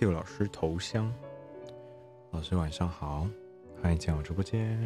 [0.00, 1.12] 秀老师头像。
[2.30, 3.26] 老师晚上好，
[3.82, 4.78] 欢迎进我直播间。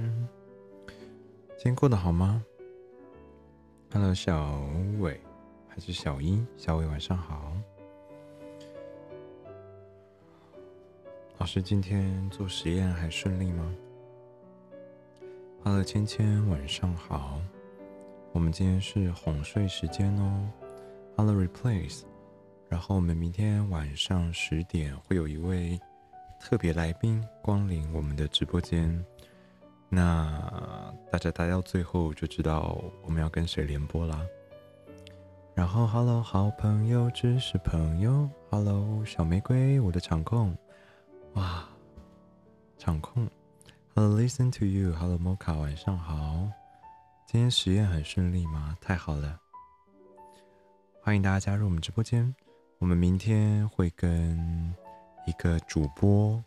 [1.59, 2.43] 今天过得好吗
[3.93, 4.59] ？Hello，小
[5.01, 5.21] 伟
[5.69, 6.47] 还是小英？
[6.57, 7.53] 小伟晚上好。
[11.37, 13.71] 老师今天做实验还顺利吗
[15.63, 17.39] ？Hello，芊芊晚上好。
[18.33, 20.49] 我们今天是哄睡时间哦。
[21.19, 22.05] Hello，Replace。
[22.73, 25.79] 然后我们明天晚上十点会有一位
[26.41, 29.05] 特别来宾光临我们的直播间，
[29.91, 34.27] 那大家待到最后就知道我们要跟谁联播啦。
[35.55, 38.27] 然后，Hello，好朋友只是朋友。
[38.51, 40.57] Hello，小玫瑰，我的场控，
[41.35, 41.69] 哇，
[42.79, 43.29] 场控。
[43.95, 44.95] Hello，Listen to you。
[44.95, 46.49] Hello，Mocha，晚上好。
[47.27, 48.79] 今天实验很顺利吗？
[48.81, 49.39] 太好了，
[51.03, 52.35] 欢迎大家加入我们直播间。
[52.83, 54.75] 我们明天会跟
[55.25, 56.43] 一个主播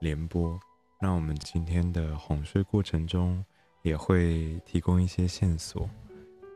[0.00, 0.60] 联播，
[1.00, 3.42] 那我们今天的哄睡过程中
[3.80, 5.88] 也会提供一些线索。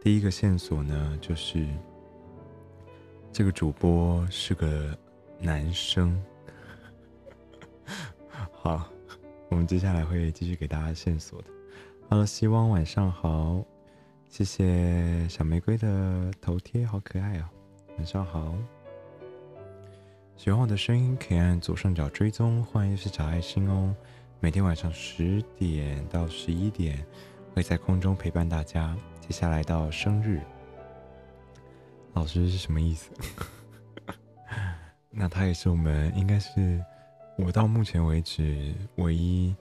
[0.02, 1.66] 第一个线索呢，就是
[3.32, 4.94] 这个主播是个
[5.40, 6.22] 男生。
[8.52, 8.86] 好，
[9.48, 11.48] 我们接下来会继续给大家线索的。
[12.10, 13.64] Hello，希望晚上好，
[14.28, 17.50] 谢谢小玫瑰的头贴，好可爱啊！
[17.96, 18.54] 晚上好。
[20.36, 23.94] 喜欢我的声音，可以按左上角追踪，欢迎是小爱心哦。
[24.40, 27.06] 每天晚上十点到十一点，
[27.54, 28.96] 会在空中陪伴大家。
[29.20, 30.40] 接下来到生日，
[32.12, 33.10] 老师是什么意思？
[35.08, 36.84] 那他也是我们应该是
[37.38, 39.54] 我到目前为止唯一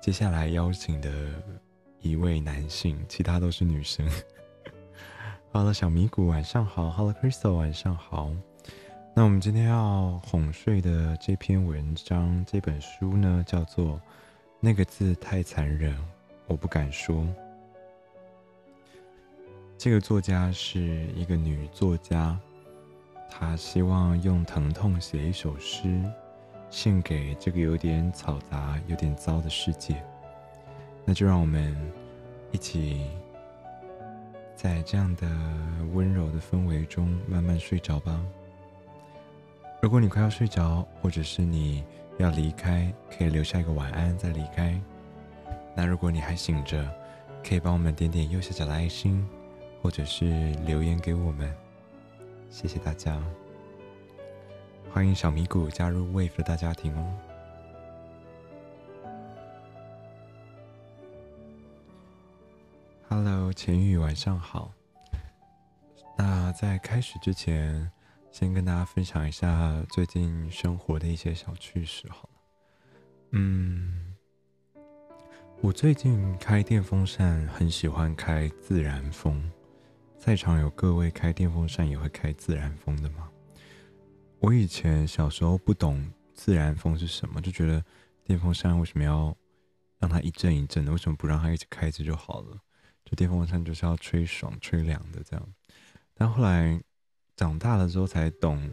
[0.00, 1.10] 接下来邀请的
[2.00, 4.06] 一位男性，其他都是女生。
[5.50, 8.30] 好了，小米谷晚上好，Hello Crystal 晚上好。
[9.18, 13.96] 那我们今天要哄睡的这篇文章，这本书呢，叫做
[14.60, 15.92] 《那个字太残忍，
[16.46, 17.16] 我不敢说》。
[19.76, 22.38] 这个作家是一个女作家，
[23.28, 26.00] 她希望用疼痛写一首诗，
[26.70, 30.00] 献给这个有点嘈杂、有点糟的世界。
[31.04, 31.76] 那就让我们
[32.52, 33.04] 一起
[34.54, 35.26] 在这样的
[35.92, 38.24] 温柔的氛围中慢慢睡着吧。
[39.88, 41.82] 如果你快要睡着，或者是你
[42.18, 44.78] 要离开，可以留下一个晚安再离开。
[45.74, 46.86] 那如果你还醒着，
[47.42, 49.26] 可以帮我们点点右下角的爱心，
[49.80, 50.26] 或者是
[50.66, 51.50] 留言给我们。
[52.50, 53.18] 谢谢大家，
[54.92, 57.14] 欢迎小米谷加入 Wave 的大家庭哦。
[63.08, 64.70] Hello，钱宇，晚上好。
[66.18, 67.90] 那在开始之前。
[68.30, 72.40] 先跟大家分享一下最近生活的一些小趣事，好了。
[73.32, 74.14] 嗯，
[75.60, 79.50] 我最近开电风扇，很喜欢开自然风。
[80.18, 83.28] 在场有各位开电风扇也会开自然风的吗？
[84.38, 87.84] 我以前小时候不懂自然风是什么，就觉得
[88.24, 89.36] 电风扇为什么要
[89.98, 90.92] 让它一阵一阵的？
[90.92, 92.58] 为什么不让它一直开着就好了？
[93.04, 95.48] 就电风扇就是要吹爽、吹凉的这样。
[96.14, 96.80] 但后来。
[97.38, 98.68] 长大了之后才懂，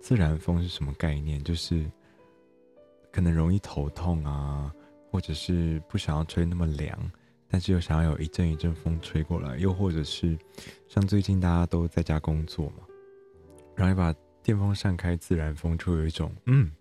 [0.00, 1.84] 自然风是什么概念，就是
[3.12, 4.72] 可能容易头痛啊，
[5.10, 6.98] 或者是不想要吹那么凉，
[7.46, 10.34] 但是又想要有一阵一阵风吹过来，又或者是
[10.88, 12.84] 像最近大家都在家工作嘛，
[13.74, 16.72] 然后把电风扇开自然风，就有一种嗯，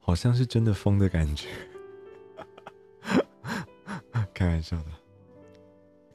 [0.00, 1.46] 好像是真的风的感觉。
[4.34, 4.86] 开玩笑的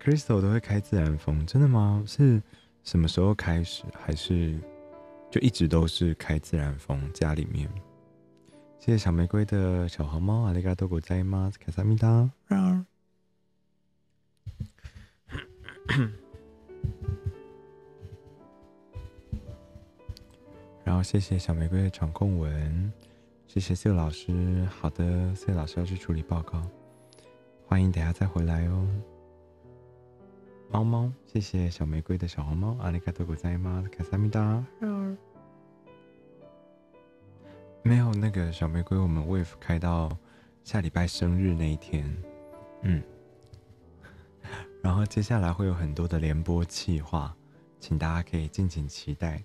[0.03, 2.03] ，Crystal 都会开自然风，真的吗？
[2.05, 2.43] 是。
[2.83, 3.83] 什么时候开始？
[3.93, 4.59] 还是
[5.29, 6.99] 就一直都是开自然风？
[7.13, 7.69] 家里面，
[8.79, 11.51] 谢谢小玫瑰的小黄猫，阿里嘎多狗在吗？
[11.59, 12.29] 卡萨米达。
[20.83, 22.91] 然后谢谢小玫瑰的场控文，
[23.45, 24.67] 谢谢谢老师。
[24.79, 26.59] 好的，谢老师要去处理报告，
[27.67, 28.87] 欢迎等下再回来哦。
[30.71, 33.83] 猫猫，谢谢小玫瑰的小红猫，阿里卡多古在吗？
[33.91, 34.63] 卡萨米达。
[37.81, 40.15] 没有那个小玫瑰，我们 wave 开到
[40.63, 42.05] 下礼拜生日那一天，
[42.83, 43.01] 嗯，
[44.83, 47.35] 然后接下来会有很多的联播计划，
[47.79, 49.41] 请大家可以敬请期待。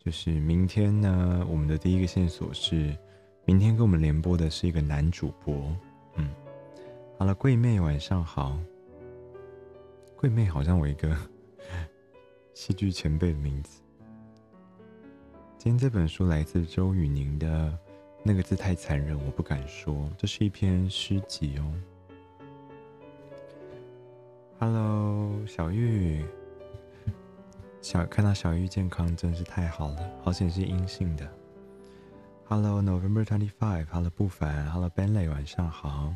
[0.00, 2.96] 就是明天呢，我们的第一个线索是，
[3.44, 5.72] 明天跟我们联播的是一个男主播，
[6.16, 6.28] 嗯，
[7.18, 8.58] 好了，贵妹晚上好。
[10.16, 11.14] 桂妹好像我一个
[12.54, 13.82] 戏剧前辈的名字。
[15.58, 17.46] 今天这本书来自周雨宁的
[18.22, 20.08] 《那个字太残忍，我不敢说。
[20.16, 21.74] 这是一篇诗集哦。
[24.58, 26.24] Hello，小玉，
[27.82, 31.30] 小看到小玉健康真是太好了，好险是阴性的。
[32.46, 36.14] Hello，November twenty five，Hello 不凡，Hello Benley，晚上好，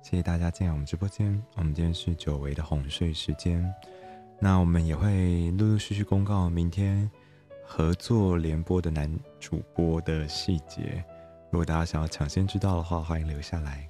[0.00, 1.42] 谢谢大家进来我们直播间。
[1.56, 3.62] 我们今天是久违的哄睡时间，
[4.40, 7.10] 那我们也会陆陆续续公告明天
[7.66, 11.04] 合作联播的男主播的细节。
[11.50, 13.86] 如果大家想要抢先知道的话，欢迎留下来。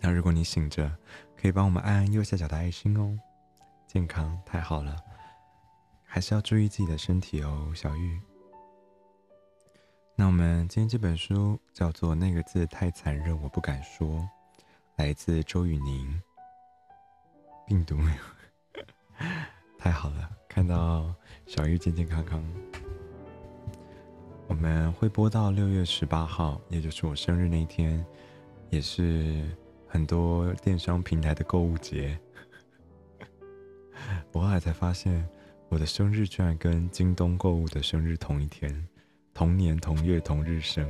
[0.00, 0.90] 那如果你醒着，
[1.36, 3.18] 可以帮我们按右下角的爱心哦。
[3.86, 4.96] 健康太好了，
[6.04, 8.18] 还是要注意自己的身体哦，小玉。
[10.14, 14.08] 那我们今天这本书叫做《那个字太残忍，我不敢说》，
[14.96, 16.22] 来自周雨宁。
[17.66, 18.82] 病毒没有，
[19.78, 21.14] 太好了，看到
[21.46, 22.44] 小玉健健康康。
[24.46, 28.04] 我们会播到六月十八号，也就是我生日那一天，
[28.70, 29.44] 也是。
[29.88, 32.18] 很多电商平台的购物节，
[34.32, 35.28] 我后来才发现，
[35.68, 38.88] 我的生日居然跟京东购物的生日同一天，
[39.34, 40.88] 同年同月同日生。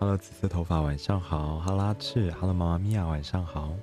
[0.00, 1.58] Hello，紫色头发，晚上好。
[1.58, 2.30] 哈拉赤。
[2.30, 3.76] Hello，妈妈咪呀，晚上好。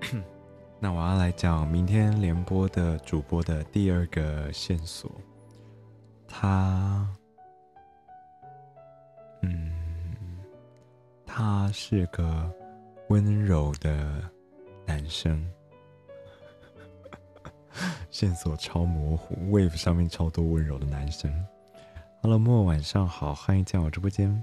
[0.78, 5.10] 那我要来讲明天联播的主播的第二个线索，
[6.28, 7.04] 他，
[9.42, 9.72] 嗯。
[11.26, 12.48] 他是个
[13.08, 14.22] 温柔的
[14.86, 15.44] 男生，
[18.08, 21.28] 线索超模糊，Wave 上面超多温柔的男生。
[22.22, 24.42] Hello，莫晚上好，欢迎进我直播间。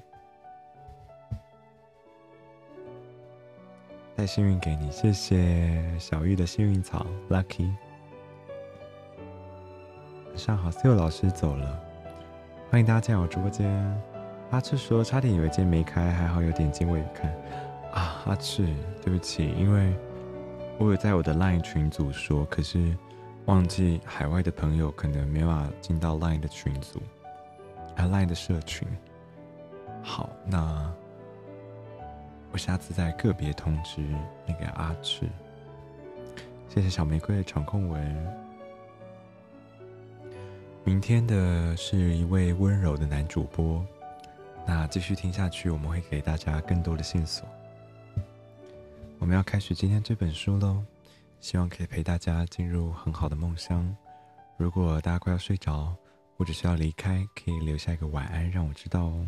[4.15, 7.74] 带幸运给你，谢谢小玉的幸运草，Lucky。
[10.29, 11.79] 晚上好，C 老师走了，
[12.69, 13.69] 欢迎大家进我直播间。
[14.51, 17.29] 阿赤说：“差点以为今天没开，还好有点进未看。”
[17.91, 18.65] 啊，阿赤，
[19.01, 19.93] 对不起，因为
[20.77, 22.95] 我有在我的 LINE 群组说，可是
[23.45, 27.01] 忘记海外的朋友可能没法进到 LINE 的群组，
[27.97, 28.88] ，LINE 的社群。
[30.01, 30.93] 好，那
[32.51, 34.01] 我下次再个别通知
[34.45, 35.27] 那个阿志。
[36.69, 38.43] 谢谢小玫瑰的场控文。
[40.83, 43.85] 明天的是一位温柔的男主播。
[44.65, 47.47] 那继续听下去，我们会给大家更多的线索。
[49.19, 50.83] 我们要开始今天这本书喽，
[51.39, 53.95] 希望可以陪大家进入很好的梦乡。
[54.57, 55.95] 如果大家快要睡着，
[56.35, 59.27] 或者是要离开，可以留下一个晚安，让我知道哦。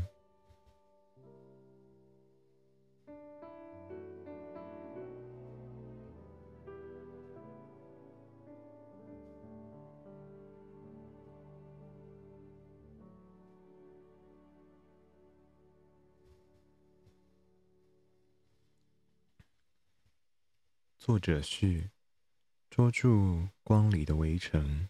[20.98, 21.92] 作者序：
[22.72, 24.90] 捉住光里的围城。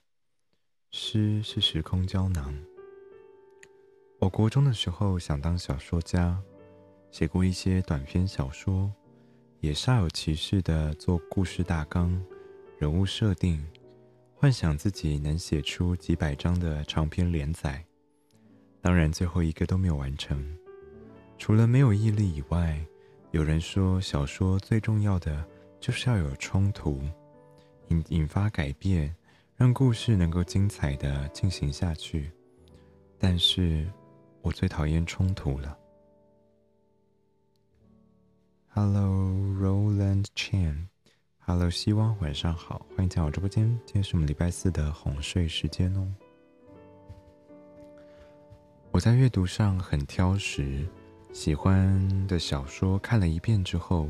[0.97, 2.55] 诗是时空胶囊。
[4.17, 6.41] 我国中的时候想当小说家，
[7.11, 8.89] 写过一些短篇小说，
[9.59, 12.17] 也煞有其事的做故事大纲、
[12.79, 13.61] 人物设定，
[14.35, 17.83] 幻想自己能写出几百章的长篇连载。
[18.79, 20.41] 当然，最后一个都没有完成。
[21.37, 22.79] 除了没有毅力以外，
[23.31, 25.45] 有人说小说最重要的。
[25.77, 26.99] 就是要有冲突，
[27.89, 29.13] 引引发改变，
[29.57, 32.29] 让故事能够精彩的进行下去。
[33.17, 33.89] 但是，
[34.41, 35.77] 我最讨厌冲突了。
[38.67, 40.87] Hello, Roland Chan.
[41.39, 43.65] Hello，希望晚上好，欢迎进我直播间。
[43.85, 46.13] 今天是我们礼拜四的哄睡时间哦。
[48.91, 50.85] 我在阅读上很挑食，
[51.31, 54.09] 喜欢的小说看了一遍之后。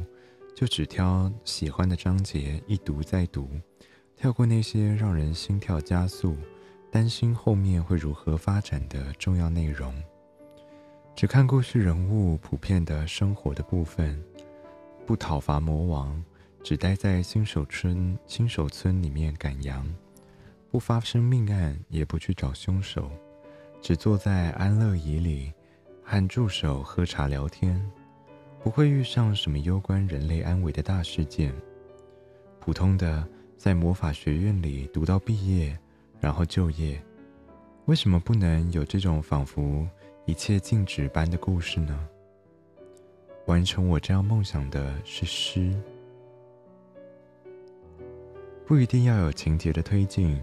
[0.56, 3.50] 就只挑喜欢的章节一读再读，
[4.26, 6.36] 跳过那些让人心跳加速、
[6.90, 9.94] 担心后面会如何发展的重要内容，
[11.16, 14.20] 只看故事人物普遍的生活的部分。
[15.06, 16.26] 不讨伐魔王，
[16.64, 19.88] 只待在新手村新手村里面赶羊，
[20.72, 23.12] 不发生命案，也不去找凶手，
[23.80, 25.54] 只坐在安乐椅里
[26.04, 27.80] 和助手喝茶聊天。
[28.64, 31.54] 不会遇上什么攸关人类安危的大事件，
[32.60, 33.24] 普通的
[33.66, 35.76] 在魔法学院里读到毕业，
[36.20, 37.04] 然后就业。
[37.86, 39.90] 为什么不能有这种仿佛
[40.26, 42.08] 一切静止般的故事呢？
[43.48, 45.74] 完成我这样梦想的是诗，
[48.68, 50.40] 不一定要有情节的推进，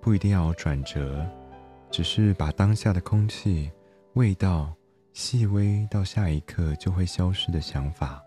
[0.00, 1.26] 不一定要有转折，
[1.90, 3.68] 只是把当下的空气、
[4.12, 4.72] 味道
[5.12, 8.22] 细微到下一刻就会消失的想法，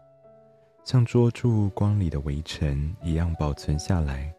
[0.85, 4.33] 像捉住光里的微尘一样保存下来，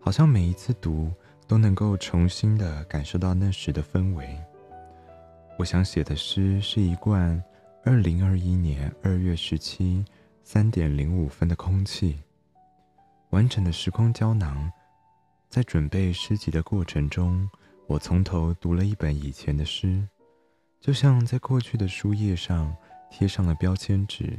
[0.00, 1.12] 好像每一次读
[1.46, 4.36] 都能够重新的感受到那时的氛围。
[5.56, 7.40] 我想写的诗是一罐
[7.84, 10.04] 二零二一年二月十七
[10.42, 12.18] 三点零五分的空气，
[13.30, 14.70] 完整的时空胶囊。
[15.48, 17.48] 在准备诗集的过程中，
[17.86, 20.04] 我从头读了一本以前的诗，
[20.80, 22.76] 就像在过去的书页上
[23.08, 24.36] 贴上了标签纸，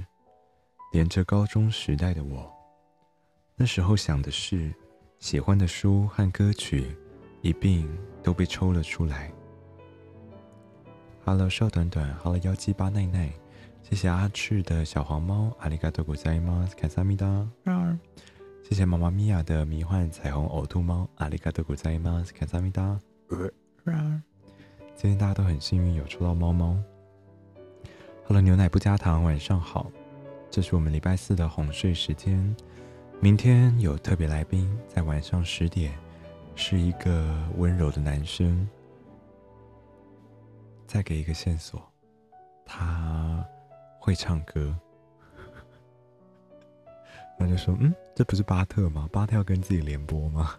[0.96, 2.50] 连着高中时代的我。
[3.58, 4.74] 那时候想的是，
[5.20, 6.96] 喜欢的书和歌曲
[7.42, 7.86] 一并
[8.24, 9.30] 都被抽了出来。
[11.26, 13.30] Hello，少短短，Hello，幺七八奈奈，
[13.84, 16.66] 谢谢阿赤的小黄猫，阿里嘎多古在吗？
[16.78, 17.46] 卡萨米达。
[18.64, 22.24] 谢谢妈妈咪呀的迷幻彩虹呕吐猫，阿里嘎多古在吗？
[22.34, 22.98] 卡萨米达。
[24.96, 26.82] 今天大家都很幸运有抽到猫猫。
[28.24, 29.92] Hello，牛奶不加糖，晚上好。
[30.56, 32.56] 这是我们礼拜四的哄睡时间。
[33.20, 35.94] 明天有特别来宾，在晚上十点，
[36.56, 38.66] 是一个温柔的男生。
[40.88, 41.84] 再给一个线索，
[42.66, 43.46] 他
[44.00, 44.74] 会唱歌。
[47.38, 49.10] 那就说，嗯，这不是巴特吗？
[49.12, 50.56] 巴特要跟自己联播吗？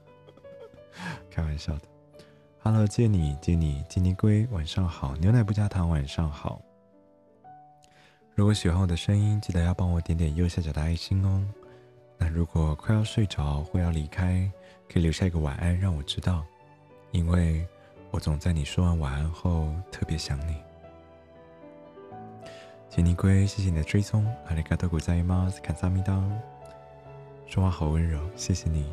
[1.32, 1.88] 开玩笑的。
[2.58, 5.16] Hello，借你，借你，金尼龟，晚上好。
[5.16, 6.60] 牛奶不加糖，晚上好。
[8.36, 11.42] 如果喜欢我的声音，记得要帮我点点右下角的爱心哦。
[12.18, 14.46] 那如果快要睡着或要离开，
[14.92, 16.44] 可以留下一个晚安，让我知道，
[17.12, 17.66] 因为
[18.10, 20.54] 我总在你说完晚安后特别想你。
[22.90, 24.26] 金尼龟，谢谢你的追踪。
[24.48, 25.50] 阿里嘎多古在吗？
[25.62, 26.22] 卡萨米达。
[27.46, 28.84] 说话好温柔，谢谢你。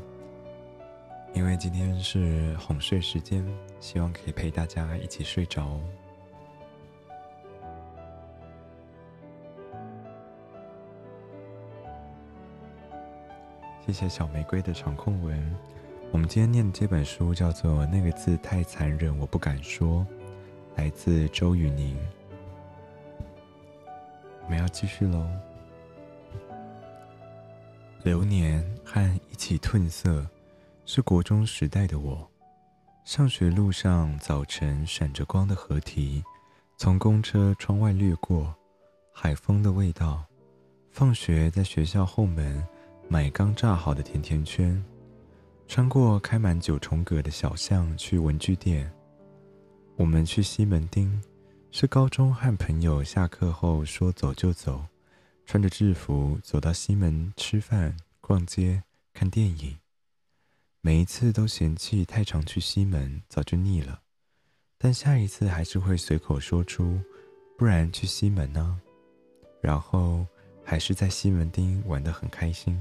[1.33, 3.45] 因为今天是哄睡时间，
[3.81, 5.81] 希望可以陪大家一起睡着。
[13.85, 15.55] 谢谢小玫瑰的长空文。
[16.13, 19.99] 我们今天念的这本书叫做《那个字太残忍，我不敢说》，
[20.77, 21.97] 来自周雨宁。
[24.41, 25.27] 我们要继续喽。
[28.03, 30.25] 流年和一起褪色，
[30.85, 32.25] 是国中时代的我。
[33.03, 36.23] 上学路上，早晨闪着光的河堤，
[36.77, 38.55] 从公车窗外掠过，
[39.11, 40.23] 海风的味道。
[40.89, 42.65] 放学在学校后门
[43.07, 44.83] 买刚炸好的甜甜圈，
[45.67, 48.91] 穿过开满九重葛的小巷去文具店。
[49.95, 51.21] 我们去西门町，
[51.71, 54.85] 是高中和朋友下课后说走就走。
[55.45, 58.81] 穿着制服走到西门吃饭、逛街、
[59.13, 59.77] 看电影，
[60.79, 63.99] 每一次都嫌弃太常去西门，早就腻了。
[64.77, 66.99] 但下一次还是会随口说出
[67.57, 68.79] ：“不然去西门呢？”
[69.61, 70.25] 然后
[70.63, 72.79] 还是在西门町玩得很开心。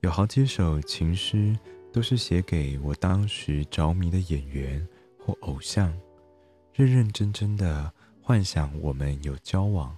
[0.00, 1.58] 有好几首情诗
[1.92, 4.86] 都是写给我当时着迷的演员
[5.18, 5.92] 或偶像，
[6.72, 9.96] 认认真真的幻想我们有交往。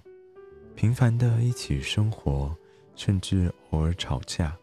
[0.75, 2.55] 平凡的一起生活，
[2.95, 4.57] 甚至偶尔吵架。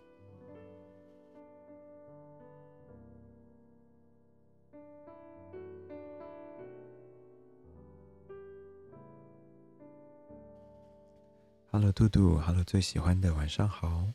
[11.78, 14.10] Hello，杜杜，Hello，最喜欢的晚上好。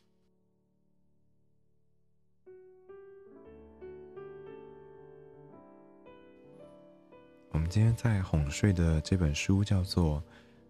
[7.51, 10.23] 我们今天在哄睡的这本书叫做。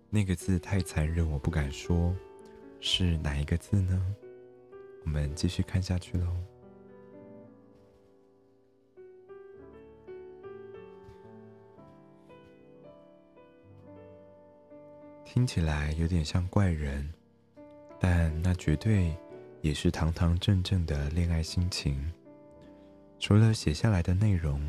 [0.10, 2.14] 那个字太残忍，我不敢说，
[2.82, 4.16] 是哪一个字呢？
[5.06, 6.28] 我们继续看下去喽。
[15.34, 17.10] 听起来有点像怪人，
[18.02, 19.16] 但那绝对
[19.62, 22.12] 也是堂堂正正的恋爱心情。
[23.18, 24.62] 除了写下来的内容，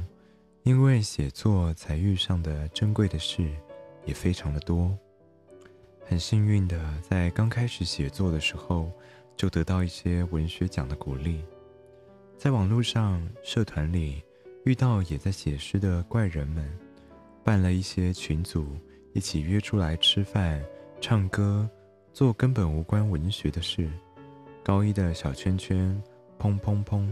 [0.62, 3.50] 因为写作才遇上的珍贵的事
[4.04, 4.96] 也非常的多。
[6.04, 8.92] 很幸运的，在刚开始写作的时候，
[9.36, 11.44] 就得到一些文学奖的鼓励。
[12.38, 14.22] 在网络上、社团里
[14.64, 16.72] 遇到也在写诗的怪人们，
[17.42, 18.78] 办了一些群组，
[19.12, 20.62] 一起约出来吃饭、
[21.00, 21.68] 唱歌，
[22.12, 23.90] 做根本无关文学的事。
[24.62, 26.00] 高一的小圈圈，
[26.38, 27.06] 砰砰砰；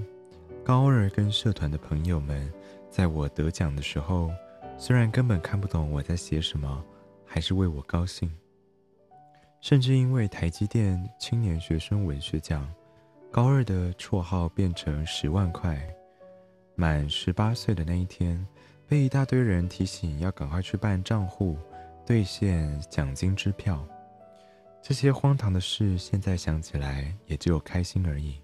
[0.64, 2.50] 高二跟社团的朋友们，
[2.88, 4.30] 在我得奖的时候，
[4.78, 6.82] 虽然根本看不懂我在写什么，
[7.26, 8.30] 还是为我高兴。
[9.60, 12.66] 甚至因为台积电青年学生文学奖，
[13.30, 15.78] 高二的绰号变成十万块。
[16.76, 18.46] 满十八岁的那一天，
[18.88, 21.58] 被一大堆人提醒要赶快去办账户，
[22.10, 23.86] 兑现奖金支票。
[24.82, 28.42] 这些荒唐的事，现在想起来也只有开心而已。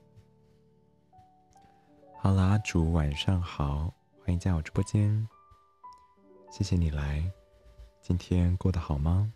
[2.16, 5.28] 好啦，阿主，晚上好，欢迎进我直播间。
[6.48, 7.28] 谢谢你来，
[8.00, 9.32] 今天过得好吗？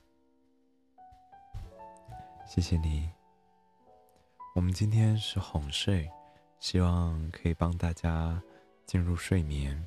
[2.46, 3.10] 谢谢你。
[4.54, 6.08] 我们今天是哄睡，
[6.60, 8.40] 希望可以帮大家
[8.86, 9.84] 进入睡眠，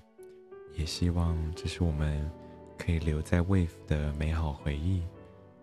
[0.73, 2.29] 也希望这是我们
[2.77, 5.03] 可以留在 Wave 的美好回忆。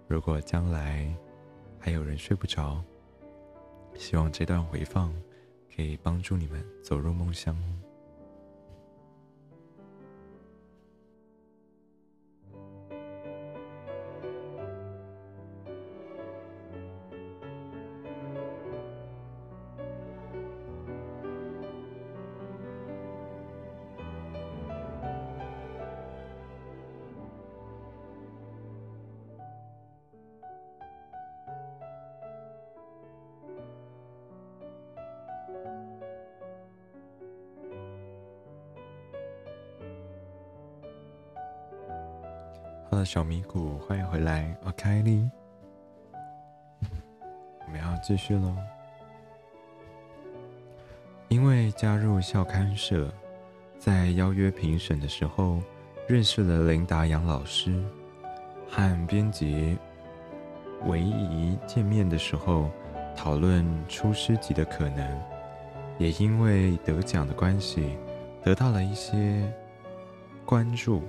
[0.08, 1.12] 如果将来
[1.78, 2.82] 还有人睡不着，
[3.94, 5.12] 希望这段回放
[5.74, 7.56] 可以帮助你们走入梦乡。
[43.10, 45.28] 小米谷，欢迎回来，我凯莉。
[47.66, 48.54] 我们要继续喽。
[51.26, 53.12] 因为加入校刊社，
[53.80, 55.60] 在邀约评审的时候，
[56.06, 57.82] 认识了林达阳老师，
[58.68, 59.76] 和编辑
[60.86, 62.70] 唯一见面的时候，
[63.16, 65.20] 讨论出诗集的可能，
[65.98, 67.98] 也因为得奖的关系，
[68.44, 69.52] 得到了一些
[70.44, 71.02] 关注。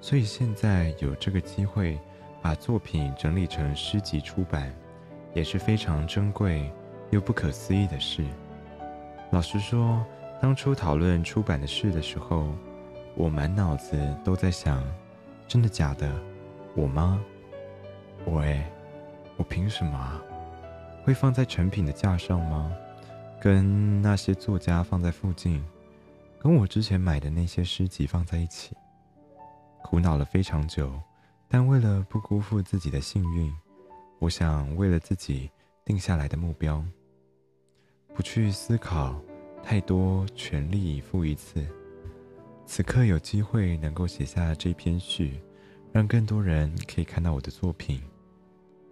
[0.00, 1.98] 所以现在有这个机会，
[2.40, 4.72] 把作品整理成诗集出版，
[5.34, 6.70] 也是非常珍贵
[7.10, 8.24] 又不可思议的事。
[9.32, 10.04] 老实说，
[10.40, 12.54] 当初讨论出版的事的时候，
[13.16, 14.84] 我满脑子都在想：
[15.48, 16.08] 真的假的？
[16.76, 17.20] 我吗？
[18.24, 18.70] 我哎，
[19.36, 20.22] 我凭什么啊？
[21.04, 22.72] 会放在成品的架上吗？
[23.40, 25.64] 跟那些作家放在附近，
[26.38, 28.76] 跟我之前买的那些诗集放在一起？
[29.86, 31.00] 苦恼了非常久，
[31.46, 33.54] 但为了不辜负自己的幸运，
[34.18, 35.48] 我想为了自己
[35.84, 36.84] 定下来的目标，
[38.12, 39.22] 不去思考
[39.62, 41.64] 太多，全力以赴一次。
[42.66, 45.40] 此刻有机会能够写下这篇序，
[45.92, 48.02] 让更多人可以看到我的作品，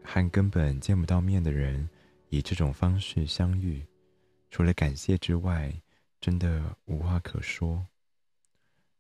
[0.05, 1.91] 和根本见不到面的人
[2.29, 3.85] 以这种方式相遇，
[4.49, 5.75] 除了感谢之外，
[6.21, 7.85] 真的无话可说。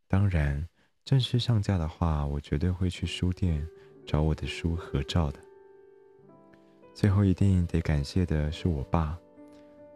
[0.08, 0.66] 当然。
[1.04, 3.66] 正式上架的话，我绝对会去书店
[4.06, 5.38] 找我的书合照的。
[6.94, 9.18] 最后一定得感谢的是我爸，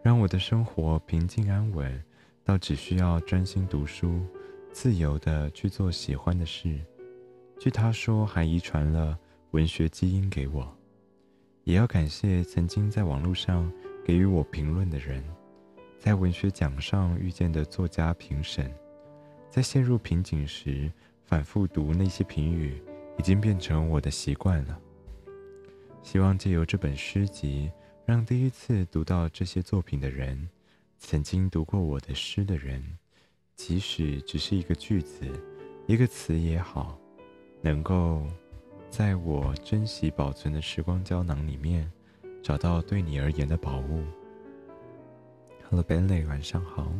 [0.02, 2.04] 让我的生活平静安稳，
[2.44, 4.20] 到只需要专心读书，
[4.70, 6.78] 自由的去做喜欢的事。
[7.58, 9.18] 据他说，还遗传了
[9.52, 10.70] 文学基因给我。
[11.64, 13.72] 也要感谢曾经在网络上
[14.04, 15.24] 给予我评论的人，
[15.98, 18.70] 在文学奖上遇见的作家评审。
[19.50, 20.90] 在陷入瓶颈时，
[21.24, 22.82] 反复读那些评语，
[23.18, 24.78] 已经变成我的习惯了。
[26.02, 27.70] 希望借由这本诗集，
[28.04, 30.48] 让第一次读到这些作品的人，
[30.98, 32.82] 曾经读过我的诗的人，
[33.56, 35.26] 即使只是一个句子、
[35.86, 36.98] 一个词也好，
[37.60, 38.26] 能够
[38.90, 41.90] 在我珍惜保存的时光胶囊里面，
[42.42, 44.04] 找到对你而言的宝物。
[45.68, 46.92] Hello，Benley，晚上好。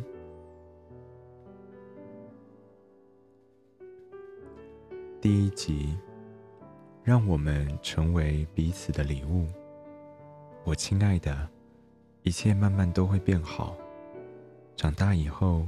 [5.29, 5.95] 第一集，
[7.03, 9.45] 让我们成为彼此的礼物。
[10.63, 11.47] 我亲爱的，
[12.23, 13.77] 一切慢慢都会变好。
[14.75, 15.67] 长大以后，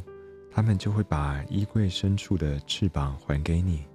[0.50, 3.86] 他们就会把衣柜深处的翅膀还给你，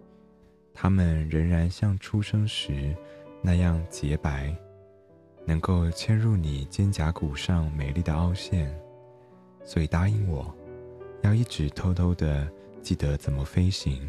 [0.72, 2.94] 他们仍然像出生时
[3.42, 4.56] 那样洁白，
[5.44, 8.72] 能够嵌入你肩胛骨上美丽的凹陷。
[9.64, 10.54] 所以答应我，
[11.22, 12.48] 要一直偷偷的
[12.80, 14.08] 记得怎么飞行。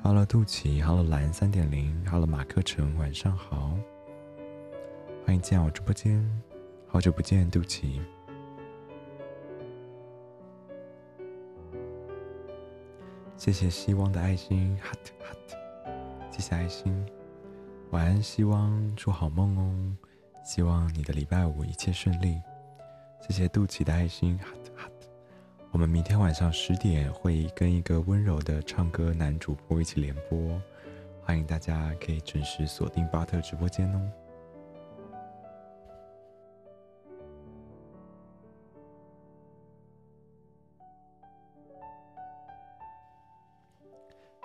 [0.00, 3.76] Hello，杜奇，Hello，蓝三点零，Hello，马克成，晚上好，
[5.26, 6.24] 欢迎进我直播间，
[6.86, 8.00] 好久不见，杜奇，
[13.36, 15.56] 谢谢希望的爱心，Hot Hot，
[16.30, 17.06] 谢谢爱心，
[17.90, 18.96] 晚安，希望。
[18.96, 19.96] 祝好梦哦，
[20.44, 22.40] 希望你的礼拜五一切顺利，
[23.20, 24.67] 谢谢杜奇的爱心，Hot。
[25.70, 30.60] 我们明天晚上十点会跟一个温柔的唱歌男主播一起联播，
[31.22, 34.12] 欢迎大家可以准时锁定巴特直播间哦。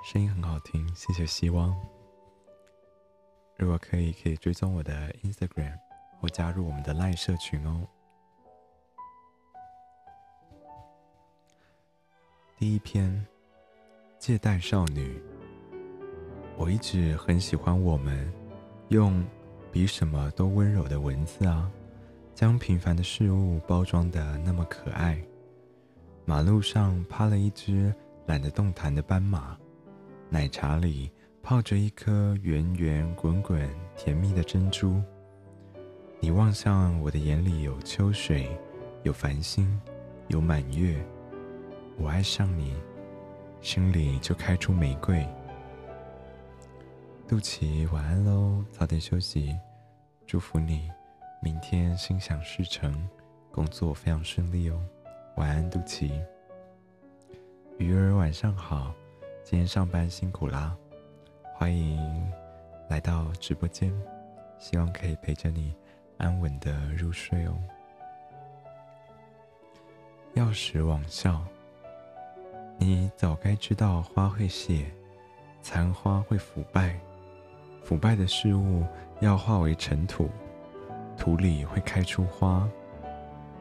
[0.03, 1.73] 声音很好听，谢谢希望。
[3.57, 4.91] 如果可以，可以追踪我的
[5.23, 5.79] Instagram
[6.19, 7.87] 或加入我们的赖社群哦。
[12.63, 13.13] 第一篇，
[14.17, 15.21] 借贷少女。
[16.55, 18.31] 我一直很喜欢我们
[18.87, 19.21] 用
[19.69, 21.69] 比什么都温柔的文字啊，
[22.33, 25.21] 将平凡的事物包装的那么可爱。
[26.23, 27.93] 马路上趴了一只
[28.27, 29.57] 懒得动弹的斑马，
[30.29, 35.03] 奶茶里泡着一颗圆圆滚滚甜蜜的珍珠。
[36.21, 38.57] 你望向我的眼里有秋水，
[39.01, 39.77] 有繁星，
[40.29, 41.05] 有满月。
[41.97, 42.75] 我爱上你，
[43.61, 45.25] 心里就开出玫瑰。
[47.27, 49.57] 杜琪，晚安喽，早点休息。
[50.25, 50.89] 祝福你，
[51.41, 53.07] 明天心想事成，
[53.51, 54.83] 工作非常顺利哦。
[55.37, 56.21] 晚安，杜琪。
[57.77, 58.93] 鱼儿晚上好，
[59.43, 60.75] 今天上班辛苦啦，
[61.53, 62.31] 欢迎
[62.89, 63.93] 来到直播间，
[64.57, 65.75] 希望可以陪着你
[66.17, 67.55] 安稳的入睡哦。
[70.35, 71.45] 钥匙网校，
[72.85, 74.83] 你早该知道花会谢，
[75.61, 76.99] 残花会腐败，
[77.81, 78.85] 腐败的事物
[79.21, 80.29] 要化为尘土，
[81.17, 82.69] 土里会开出花。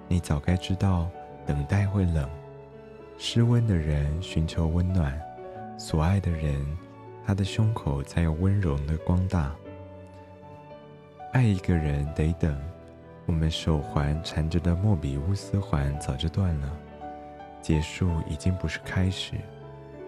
[0.09, 1.09] 你早该知道，
[1.47, 2.29] 等待会冷。
[3.17, 5.17] 失温的人寻求温暖，
[5.79, 6.67] 所爱的人，
[7.25, 9.55] 他的胸口才有温柔的光大。
[11.33, 12.61] 爱一个人得等，
[13.27, 16.77] 我们手环缠着的莫比乌斯环早就断了，
[17.63, 19.35] 结束已经不是开始，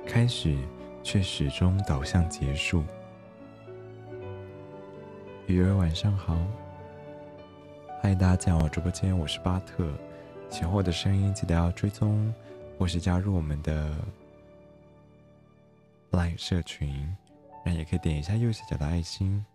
[0.05, 0.59] 开始
[1.03, 2.83] 却始终导向结束。
[5.47, 6.37] 鱼儿晚上好，
[8.01, 9.89] 欢迎大家进入我直播间，我是巴特，
[10.51, 12.35] 喜欢我的声音记得要追踪。
[12.77, 13.95] 或是加入我们的
[16.11, 17.17] Line 社群，
[17.65, 19.47] 那也可以点一下右下角的爱心。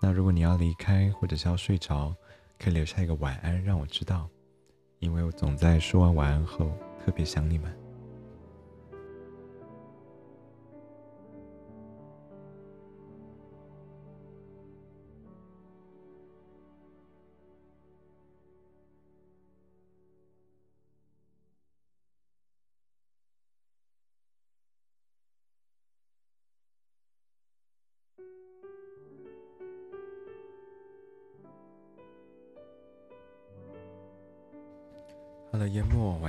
[0.00, 2.16] 那如果你要离开或者是要睡着，
[2.58, 4.26] 可以留下一个晚安，让我知道，
[5.04, 6.72] 因为我总在说完晚安后
[7.04, 7.83] 特别想你们。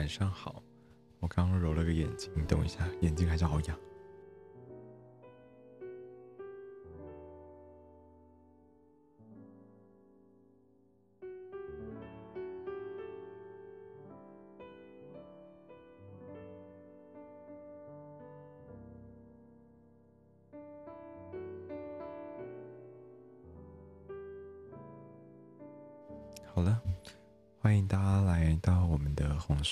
[0.05, 0.61] 晚上好。
[1.19, 3.75] 我刚刚揉了个眼睛，等一下，眼睛还是好痒。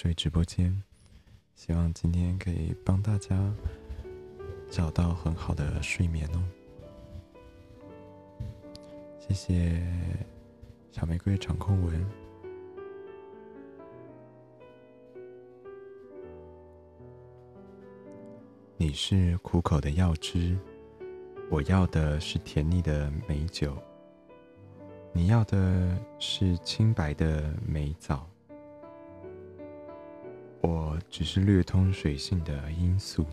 [0.03, 0.83] 睡直播间，
[1.55, 3.39] 希望今天可以帮大家
[4.69, 6.43] 找到很好的睡眠哦。
[9.17, 9.81] 谢谢
[10.91, 12.05] 小玫瑰掌控文。
[18.75, 20.59] 你是苦口的药汁，
[21.49, 23.81] 我要的是甜腻的美酒。
[25.13, 28.27] 你要的是清白的美枣，
[30.63, 33.25] 我只是略通水性的罂粟。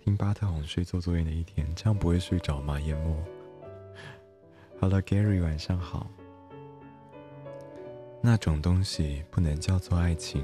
[0.00, 2.80] 听巴特哄睡做作业的一天，这样不会睡着吗？
[2.80, 3.14] 淹没。
[4.80, 6.10] 好了，Gary，晚上好。
[8.22, 10.42] 那种东西不能叫做爱情。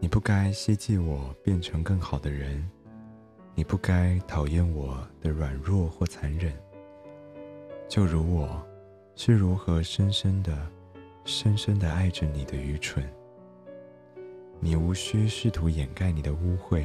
[0.00, 2.68] 你不该希冀我变成更好的人。
[3.54, 6.52] 你不该讨厌我的软弱或残忍，
[7.88, 8.60] 就如我
[9.14, 10.66] 是如何深深的、
[11.30, 13.08] 深深的爱着你的愚蠢。
[14.58, 16.84] 你无需试图掩盖你的污秽，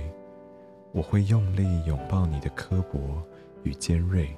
[0.93, 3.21] 我会用力拥抱你的刻薄
[3.63, 4.29] 与尖锐。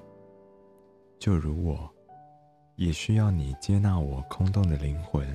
[1.20, 1.89] 就如我，
[2.78, 5.28] 也需要你接纳我空洞的灵魂，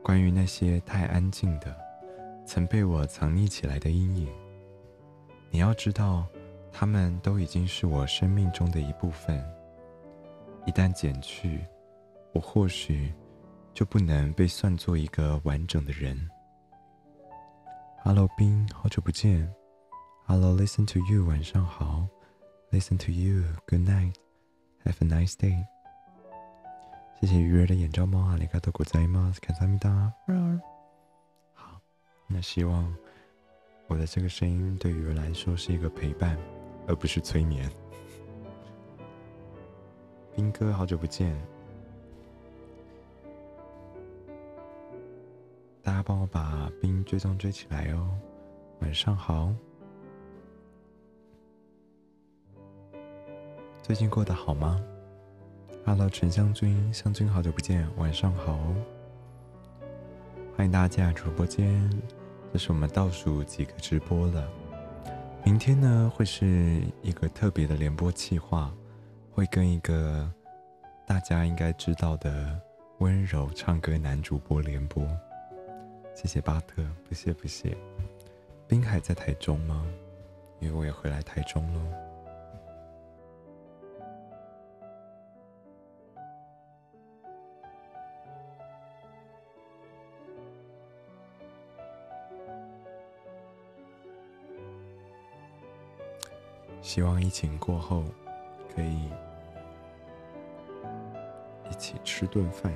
[0.00, 1.76] 关于那些太安静的、
[2.46, 4.28] 曾被我藏匿起来的阴影。
[5.50, 6.24] 你要知道，
[6.70, 9.44] 他们都已经是我生命中的一部分。
[10.66, 11.66] 一旦减去，
[12.32, 13.12] 我或许
[13.74, 16.30] 就不能被算作一个完整的人。
[18.04, 19.52] Hello，冰，好久不见。
[20.26, 22.06] Hello，listen to you，晚上好。
[22.70, 25.64] Listen to you，good night，have a nice day。
[27.20, 29.32] 谢谢鱼儿的眼罩猫阿里嘎多古在吗？
[29.40, 30.12] 卡萨米达。
[31.54, 31.80] 好，
[32.26, 32.94] 那希望。
[33.88, 36.38] 我的这个声音对于来说是一个陪伴，
[36.86, 37.70] 而不是催眠。
[40.34, 41.38] 兵哥，好久不见！
[45.84, 48.08] 大家帮我把兵追踪追起来哦。
[48.78, 49.52] 晚上好，
[53.82, 54.80] 最近过得好吗
[55.84, 58.60] ？Hello，陈香君，香君，好久不见，晚上好。
[60.56, 61.90] 欢迎大家进来直播间，
[62.52, 64.48] 这是我们倒数几个直播了。
[65.44, 68.72] 明天呢，会是一个特别的联播计划，
[69.32, 70.32] 会跟一个
[71.04, 72.56] 大家应该知道的
[72.98, 75.04] 温柔唱歌男主播联播。
[76.14, 77.76] 谢谢巴特，不谢不谢。
[78.68, 79.86] 滨海在台中吗？
[80.60, 81.80] 因为我也回来台中喽。
[96.80, 98.04] 希望疫情过后，
[98.74, 99.08] 可以
[101.70, 102.72] 一起吃顿饭。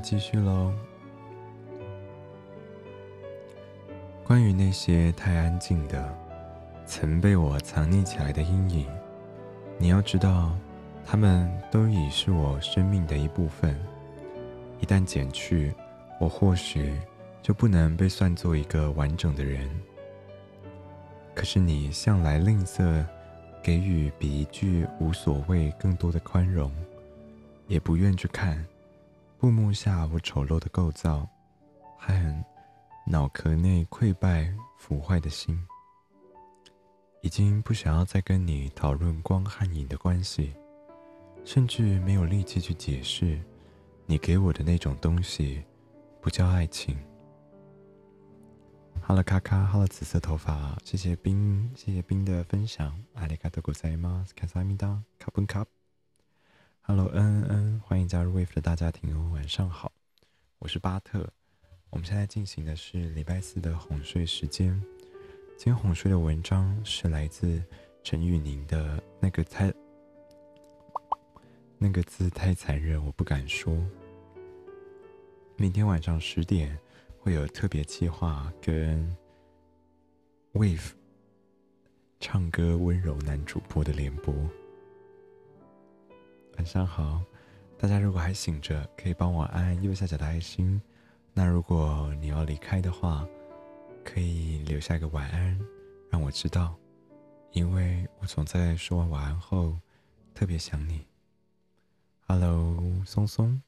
[0.00, 0.72] 继续喽。
[4.24, 6.12] 关于那些太安静的、
[6.84, 8.86] 曾被我藏匿起来的阴影，
[9.78, 10.52] 你要知道，
[11.04, 13.78] 他们都已是我生命的一部分。
[14.80, 15.74] 一旦减去，
[16.18, 16.98] 我或许。
[17.42, 19.66] 就不能被算作一个完整的人。
[21.34, 23.02] 可是你向来吝啬
[23.62, 26.70] 给予比一句无所谓更多的宽容，
[27.66, 28.62] 也不愿去看
[29.40, 31.26] 布幕下我丑陋的构造
[31.96, 32.44] 和
[33.06, 35.58] 脑壳内溃败腐坏的心。
[37.22, 40.52] 已经不想要再跟你讨论光和影的关系，
[41.42, 43.40] 甚至没有力气去解释
[44.04, 45.64] 你给我的那种东西
[46.20, 46.94] 不叫爱情。
[49.00, 54.26] Hello，卡卡，Hello，紫色头发，谢谢冰，谢谢冰的分享，阿里卡多古塞吗？
[54.36, 55.64] 卡萨米达，卡本卡。
[56.92, 59.92] Hello，恩恩恩，欢迎加入 Wave 的大家庭哦，晚上好，
[60.58, 61.24] 我是巴特，
[61.88, 64.72] 我们现在进行的是礼拜四的哄睡时间。
[65.56, 67.62] 今天哄睡的文章是来自
[68.02, 69.72] 陈玉宁的那个太，
[71.78, 73.72] 那个字太残忍，我不敢说。
[75.56, 76.76] 明天晚上十点。
[77.20, 79.16] 会有特别计划跟
[80.54, 80.90] Wave
[82.18, 84.34] 唱歌温柔男主播的联播。
[86.56, 87.22] 晚上好，
[87.78, 90.80] 大家如果还醒着，可以帮我按右下角的爱心。
[91.32, 93.26] 那如果你要离开的话，
[94.04, 95.58] 可以留下一个晚安，
[96.10, 96.74] 让我知道，
[97.52, 99.74] 因为我总在说完晚安后
[100.34, 101.06] 特别想你。
[102.26, 103.60] Hello，松松。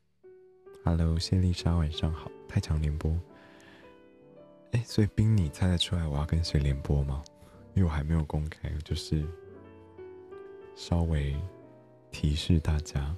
[0.84, 2.30] Hello，谢丽莎，晚上好。
[2.48, 3.18] 太强联播。
[4.72, 7.22] 哎，所以冰，你猜得出来我要跟谁联播吗？
[7.74, 9.26] 因为我还没有公开，就是
[10.76, 11.34] 稍微
[12.12, 13.16] 提示大家。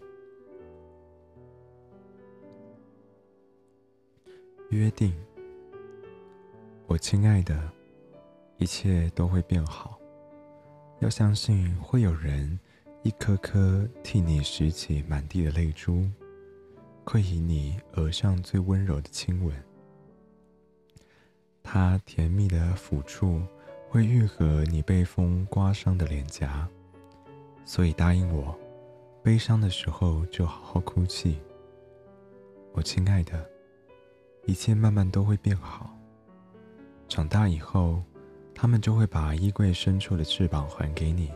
[4.70, 5.12] 约定，
[6.86, 7.70] 我亲爱的，
[8.56, 9.98] 一切都会变好。
[11.00, 12.58] 要相信会有人
[13.02, 16.08] 一颗颗替你拾起满地的泪珠，
[17.04, 19.54] 会以你额上最温柔的亲吻。
[21.62, 23.42] 它甜蜜的抚触
[23.88, 26.68] 会愈合你被风刮伤的脸颊，
[27.64, 28.58] 所以答应我，
[29.24, 31.38] 悲伤的时候就好好哭泣。
[32.72, 33.48] 我亲爱的，
[34.44, 35.88] 一切慢慢都会变好。
[37.08, 38.02] 长大以后，
[38.54, 41.32] 他们就会把衣柜深处的翅膀还给你，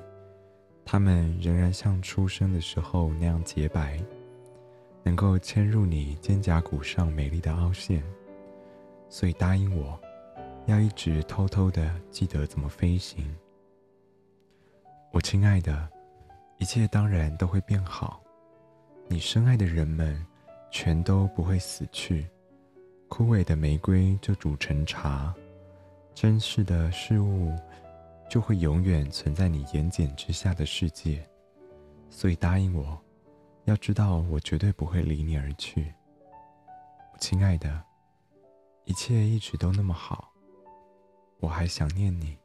[0.84, 3.98] 它们仍然像出生的时候那样洁白，
[5.02, 8.02] 能够嵌入你肩胛骨上美丽的凹陷。
[9.08, 9.98] 所以答应我。
[10.66, 13.34] 要一直偷偷的记得怎么飞行，
[15.10, 15.88] 我亲爱的，
[16.58, 18.20] 一切当然都会变好。
[19.08, 20.24] 你深爱的人们
[20.70, 22.28] 全都不会死去，
[23.08, 25.34] 枯萎的玫瑰就煮成茶，
[26.14, 27.56] 珍视的事物
[28.28, 31.26] 就会永远存在你眼睑之下的世界。
[32.10, 33.00] 所以答应我，
[33.64, 35.94] 要知道我绝对不会离你而去。
[37.18, 37.82] 亲爱的，
[38.84, 40.32] 一切一直都那么好。
[41.40, 42.36] 我还想念你。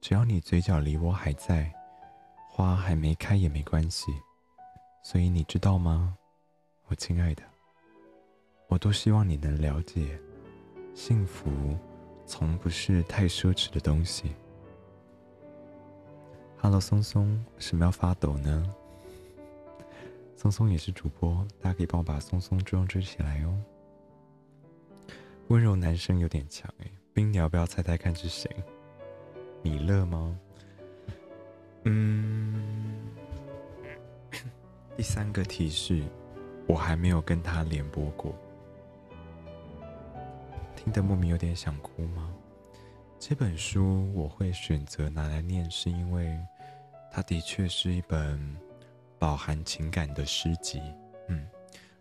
[0.00, 1.72] 只要你嘴角离我还在，
[2.56, 4.10] 花还没开也没关系。
[5.02, 6.16] 所以你知道吗，
[6.86, 7.42] 我亲爱的，
[8.68, 10.18] 我多希望你能了解，
[10.94, 11.50] 幸福
[12.24, 14.34] 从不是太奢侈的东西。
[16.56, 18.74] Hello，松松，为什么要发抖呢？
[20.34, 23.54] 松松也是主播，大家可以帮我把松松追追起来哦。
[25.48, 28.50] 温柔男生有点强哎，冰，你要不要猜猜看是谁？
[29.62, 30.40] 米勒吗？
[31.86, 32.62] 嗯。
[34.96, 36.02] 第三个提示，
[36.66, 38.34] 我还没有跟他联播过。
[40.74, 42.32] 听得莫名有点想哭吗？
[43.18, 46.38] 这本书我会选择拿来念，是因为
[47.10, 48.56] 它的确是一本
[49.18, 50.80] 饱含情感的诗集。
[51.28, 51.46] 嗯，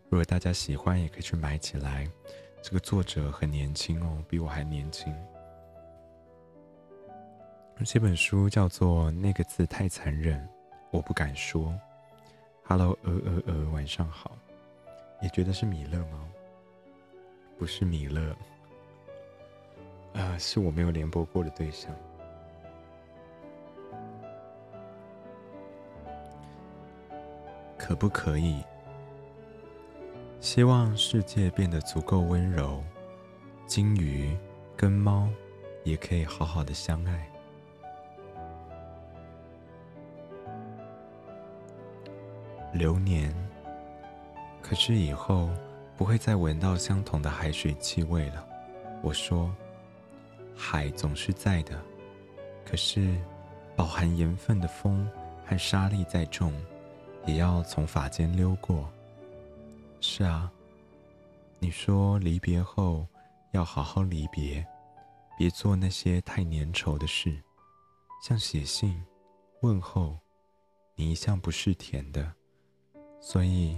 [0.09, 2.07] 如果大家喜欢，也可以去买起来。
[2.61, 5.15] 这个作者很年轻哦，比我还年轻。
[7.83, 10.39] 这本书叫做《那个字太残忍》，
[10.91, 11.77] 我不敢说。
[12.63, 14.37] Hello，鹅鹅鹅，晚上好。
[15.21, 16.25] 也觉得是米勒吗？
[17.59, 18.35] 不是米勒，
[20.13, 21.93] 啊，是我没有联播过的对象。
[27.77, 28.63] 可不可以？
[30.39, 32.83] 希望世界变得足够温柔，
[33.67, 34.35] 金鱼
[34.75, 35.29] 跟猫
[35.83, 37.29] 也可以好好的相爱。
[42.75, 43.33] 流年，
[44.61, 45.49] 可是以后
[45.95, 48.45] 不会再闻到相同的海水气味了。
[49.01, 49.49] 我说，
[50.53, 51.81] 海总是在的，
[52.65, 53.15] 可是
[53.77, 55.09] 饱含盐分的风
[55.45, 56.53] 和沙粒再重，
[57.25, 58.91] 也要从发间溜过。
[60.01, 60.51] 是啊，
[61.59, 63.07] 你说离别后
[63.51, 64.67] 要好好离别，
[65.37, 67.41] 别做那些太粘稠的事，
[68.21, 69.01] 像写信
[69.61, 70.19] 问候，
[70.95, 72.33] 你一向不是甜的，
[73.19, 73.77] 所以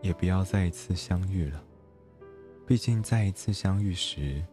[0.00, 1.64] 也不要再一次相遇了。
[2.66, 4.44] 毕竟再一次相遇时，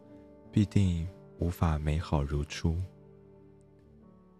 [0.50, 2.76] 必定无法美好如初。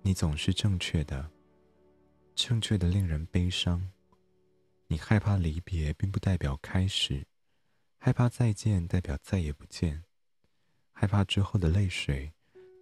[0.03, 1.31] 你总是正确的，
[2.35, 3.91] 正确的令人悲伤。
[4.87, 7.25] 你害怕离别，并不代表开始；
[7.99, 10.03] 害怕再见，代表再也不见；
[10.93, 12.33] 害怕之后的泪水，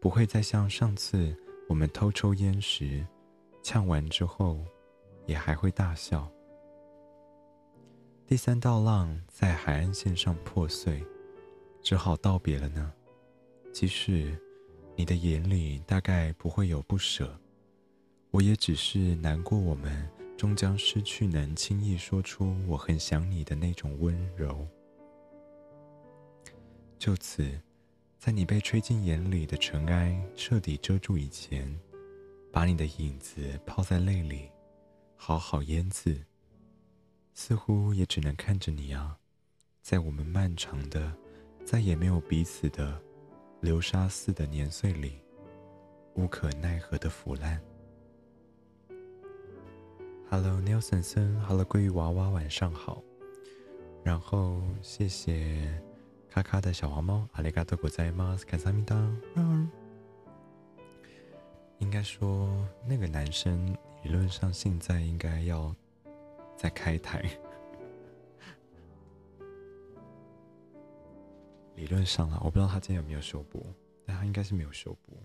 [0.01, 1.37] 不会再像上次
[1.69, 3.07] 我们偷抽烟时，
[3.63, 4.65] 呛完之后
[5.27, 6.33] 也还会大笑。
[8.29, 11.03] 第三道浪在海岸线上破碎，
[11.81, 12.93] 只好道别了呢。
[13.73, 14.39] 即使
[14.95, 17.35] 你的眼里大概不会有不舍，
[18.31, 20.07] 我也只是难过我们。
[20.37, 24.69] 终将失去能轻易说出“我很想你”的那种温柔。
[26.99, 27.59] 就此，
[28.19, 31.81] 在你被吹进眼里的尘埃彻底遮住以前，
[32.53, 34.51] 把你的影子泡在泪里，
[35.17, 36.23] 好好腌渍。
[37.41, 39.17] 似乎也只能看着你啊，
[39.81, 41.15] 在我们漫长的、
[41.65, 43.01] 再也没有彼此的
[43.61, 45.21] 流沙似的年岁里，
[46.15, 47.63] 无可奈何的腐烂。
[50.29, 53.01] Hello Nelson 森，Hello 鲑鱼娃娃，晚上好。
[54.03, 55.81] 然后谢谢
[56.29, 58.37] 卡卡的小黄猫，阿里嘎多果在吗？
[58.49, 58.97] 卡萨米达。
[61.79, 63.65] 应该说那个男生
[64.03, 65.73] 理论上现在应该要
[66.59, 67.23] 在开台，
[71.77, 73.63] 理论上啊，我不知道他今天有没有收播，
[74.05, 75.17] 但他应该是没有收播。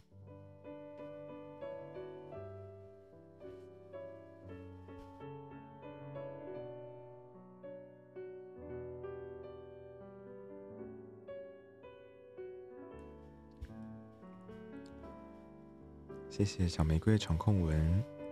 [16.30, 18.23] 谢谢小玫瑰场控文。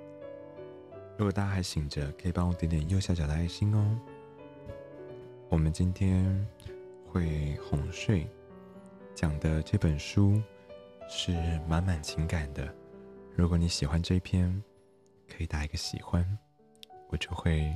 [1.21, 3.99] 如果大家还醒着，可以帮我点点右下角的爱心哦。
[5.49, 6.47] 我们今天
[7.05, 8.27] 会哄睡，
[9.13, 10.41] 讲的这本书
[11.07, 11.31] 是
[11.67, 12.67] 满满情感的。
[13.35, 14.63] 如果你喜欢这篇，
[15.29, 16.25] 可以打一个喜欢，
[17.09, 17.71] 我就会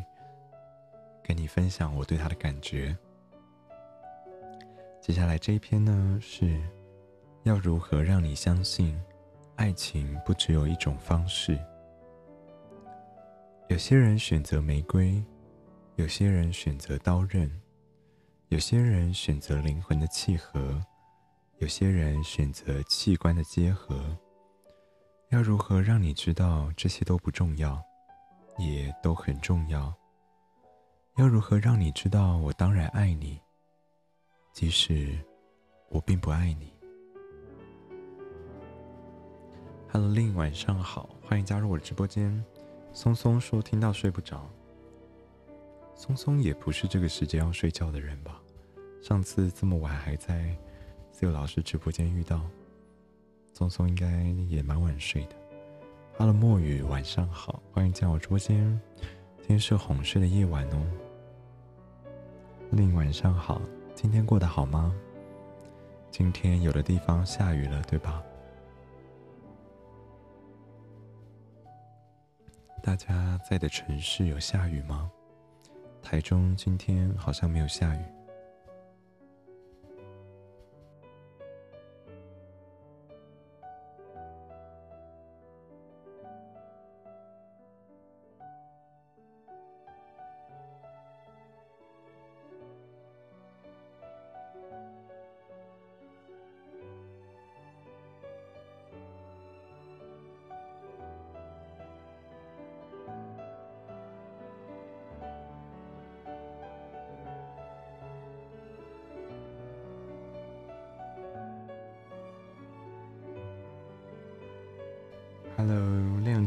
[1.24, 2.98] 跟你分享我对它的感觉。
[5.00, 6.60] 接下来这一篇呢，是
[7.44, 9.00] 要如何让你相信。
[9.58, 11.60] 爱情不只有一种方式。
[13.68, 15.24] 有些人选择玫瑰，
[15.96, 17.50] 有些人选择刀刃，
[18.50, 20.80] 有些人选择灵魂的契合，
[21.58, 24.16] 有些人选择器官的结合。
[25.30, 27.84] 要如何让你知道这些都不重要，
[28.60, 29.92] 也都很重要？
[31.18, 33.42] 要如何让你知道我当然爱你，
[34.54, 35.18] 即使
[35.90, 36.72] 我并不爱你
[39.92, 42.46] ？Hello，令晚上好，欢迎加入我的直播间。
[42.96, 44.50] 松松说听到睡不着，
[45.96, 48.42] 松松也不是这个时间要睡觉的人吧？
[49.02, 50.56] 上次这么晚还在
[51.12, 52.40] 自由老师直播间遇到，
[53.54, 55.36] 松松应该也蛮晚睡的。
[56.18, 58.80] Hello，墨雨晚上好，欢迎进我直播间。
[59.40, 60.82] 今天是哄睡的夜晚哦。
[62.72, 63.62] 另晚上好，
[63.94, 64.96] 今天过得好吗？
[66.10, 68.24] 今天有的地方下雨了，对吧？
[72.86, 75.10] 大家在的城市有下雨吗？
[76.04, 78.15] 台中今天好像没有下雨。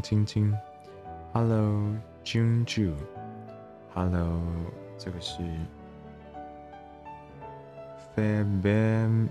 [0.09, 0.51] 晶晶。
[1.33, 2.95] Hello，Junju。
[3.93, 4.41] Hello，
[4.97, 5.43] 这个是
[8.15, 9.27] Febem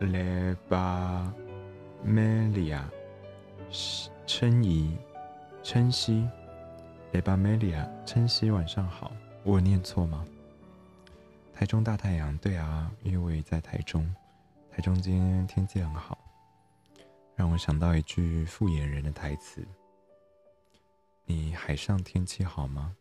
[0.00, 1.30] Lebamelia，
[4.26, 4.98] 称怡，
[5.62, 6.28] 称西
[7.12, 9.12] ，Lebamelia，称西，晚上好。
[9.44, 10.24] 我念错吗？
[11.52, 14.12] 台中大太阳，对啊，因为在台中。
[14.72, 16.18] 台中今天天气很好。
[17.36, 19.66] 让我想到一句敷衍人的台词
[21.26, 22.96] ：“你海上天气好吗？”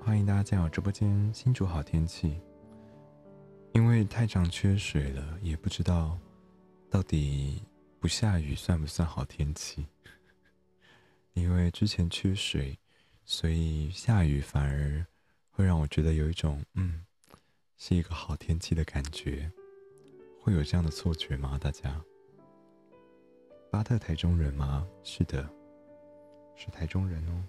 [0.00, 1.32] 欢迎大家进入直播间。
[1.32, 2.40] 新竹好天气，
[3.72, 6.18] 因为太常缺水了，也不知道
[6.90, 7.62] 到底
[7.98, 9.86] 不下雨算不算好天气。
[11.32, 12.78] 因为之前缺水，
[13.24, 15.06] 所以下雨反而
[15.50, 17.06] 会让我觉得有一种嗯，
[17.78, 19.50] 是一个好天气的感觉。
[20.44, 21.56] 会有这样的错觉吗？
[21.56, 22.02] 大家，
[23.70, 24.84] 巴特台中人吗？
[25.04, 25.48] 是的，
[26.56, 27.44] 是台中人哦。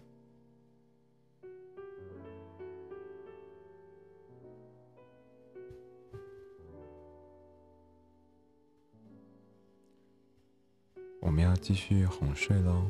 [11.20, 12.86] 我们要继续哄睡喽。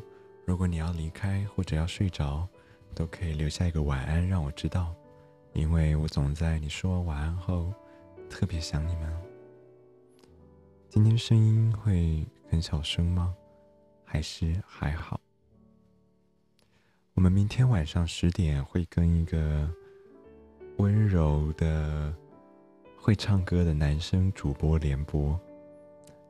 [0.45, 2.45] 如果你要离开或者要睡着，
[2.93, 4.93] 都可以留下一个晚安让我知道，
[5.53, 7.73] 因为我总在你说晚安后
[8.29, 9.32] 特别想你们。
[10.93, 13.35] 今天声音会很小声吗？
[14.05, 15.19] 还是还好？
[17.15, 19.67] 我们明天晚上十点会跟一个
[20.77, 22.15] 温柔的、
[22.95, 25.35] 会唱歌的男生主播联播。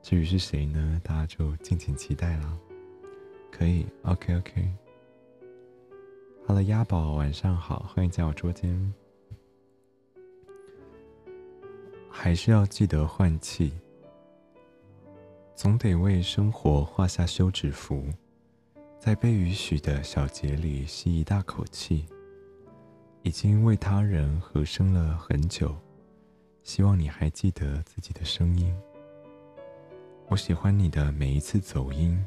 [0.01, 1.01] 至于是谁呢？
[1.03, 2.57] 大家就敬请期待啦。
[3.51, 4.73] 可以，OK OK。
[6.47, 8.93] 好了，鸭宝晚上好，欢迎在我桌间。
[12.09, 13.73] 还是要记得换气。
[15.55, 18.05] 总得为生活画下休止符，
[18.99, 22.05] 在被允许的小节里吸一大口气。
[23.21, 25.73] 已经为他人和声了很久，
[26.63, 28.75] 希望你还记得自己的声音。
[30.27, 32.21] 我喜欢你的每一次走音，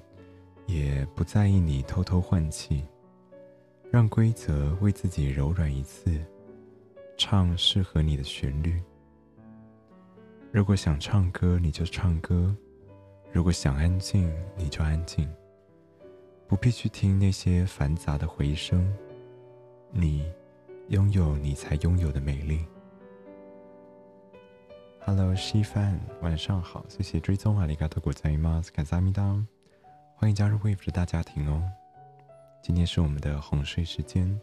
[0.64, 2.82] 也不在意你偷偷换气。
[3.90, 6.10] 让规则为自己柔软一次，
[7.16, 8.82] 唱适合你的旋律。
[10.50, 12.56] 如果想唱歌，你就唱歌。
[13.36, 15.30] 如果想安静，你就安静，
[16.48, 18.90] 不必去听那些繁杂的回声。
[19.90, 20.24] 你
[20.88, 22.64] 拥有你才拥有的美丽。
[25.00, 28.62] Hello，西范，晚上好，谢谢追踪阿里嘎多果在吗？
[28.72, 29.22] 感谢阿米达，
[30.14, 31.62] 欢迎加入 Wave 的大家庭哦。
[32.62, 34.40] 今天是我们的哄睡时间，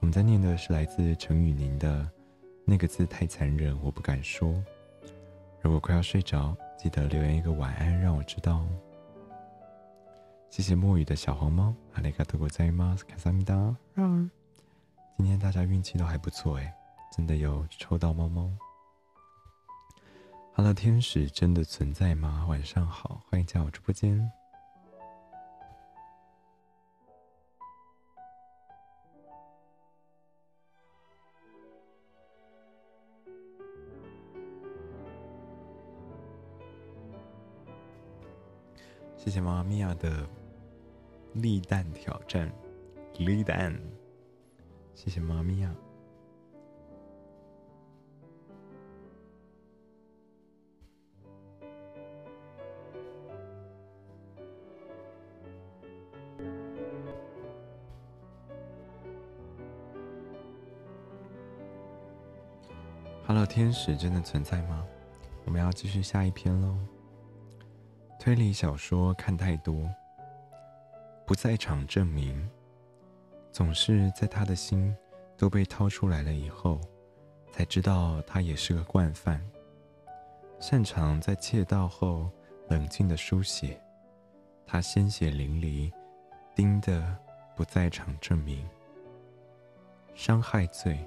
[0.00, 2.06] 我们在念的是来自陈雨宁的
[2.66, 4.62] 那个字太残忍，我不敢说。
[5.62, 6.54] 如果快要睡着。
[6.83, 8.69] 记得留言一个晚安，让我知道哦。
[10.49, 13.75] 谢谢墨雨的小黄猫，阿里嘎多ございます，卡萨米达。
[13.95, 16.73] 今天大家运气都还不错哎，
[17.15, 18.49] 真的有抽到猫猫。
[20.55, 22.45] Hello，天使真的存在吗？
[22.47, 24.31] 晚上好，欢迎加我直播间。
[39.24, 40.28] 谢谢妈咪呀的
[41.32, 42.52] 立蛋挑战，
[43.16, 43.74] 立蛋。
[44.94, 45.74] 谢谢妈咪呀。
[63.26, 64.86] Hello，天使真的存在吗？
[65.46, 66.76] 我们要继续下一篇喽。
[68.24, 69.86] 推理小说看太多，
[71.26, 72.48] 不在场证明，
[73.52, 74.96] 总是在他的心
[75.36, 76.80] 都被掏出来了以后，
[77.52, 79.44] 才知道他也是个惯犯，
[80.58, 82.30] 擅长在窃盗后
[82.66, 83.78] 冷静的书写，
[84.66, 85.92] 他鲜血淋漓，
[86.54, 87.14] 盯的
[87.54, 88.66] 不在场证明，
[90.14, 90.98] 伤害罪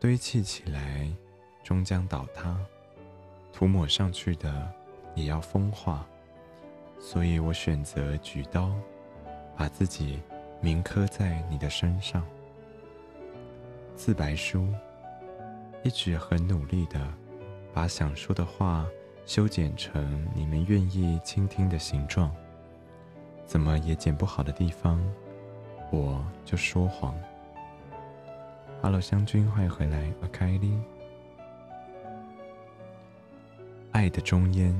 [0.00, 1.14] 堆砌起来，
[1.62, 2.58] 终将倒塌，
[3.52, 4.72] 涂抹上去的。
[5.14, 6.04] 也要风化，
[6.98, 8.70] 所以我选择举刀，
[9.56, 10.20] 把自己
[10.60, 12.24] 铭刻在你的身上。
[13.94, 14.68] 自白书，
[15.82, 17.00] 一直很努力的
[17.72, 18.86] 把想说的话
[19.24, 22.34] 修剪成你们愿意倾听的形状，
[23.46, 25.00] 怎么也剪不好的地方，
[25.90, 27.14] 我就说谎。
[28.82, 30.80] Hello，香君，欢迎回来，a k a i
[33.92, 34.74] 爱的中烟。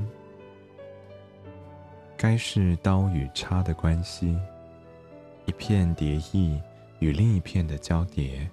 [2.17, 4.37] 该是刀与叉的关系，
[5.45, 6.59] 一片蝶翼
[6.99, 8.49] 与另一片的交叠，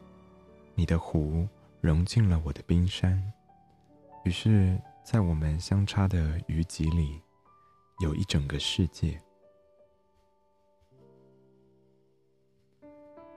[0.75, 1.47] 你的湖
[1.81, 3.23] 融进了我的冰山，
[4.25, 7.21] 于是，在我们相差的余几里，
[8.01, 9.19] 有一整个世界。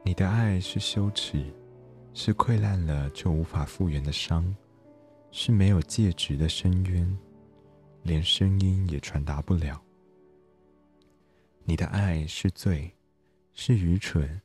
[0.03, 1.45] 你的爱是羞耻，
[2.13, 4.55] 是溃烂了就无法复原的伤，
[5.31, 7.17] 是没有介质的深渊，
[8.03, 9.81] 连声音也传达不了。
[11.67, 12.93] 你的爱是罪，
[13.55, 14.39] 是愚蠢，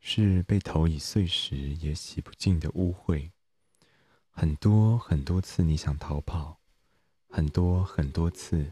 [0.00, 3.30] 是被投以碎石也洗不净的污秽。
[4.30, 6.56] 很多很多次，你想逃跑；
[7.28, 8.64] 很多很多次，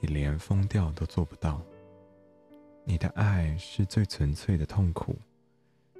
[0.00, 1.60] 你连疯掉都做不到。
[2.84, 5.16] 你的爱是最纯粹的痛苦，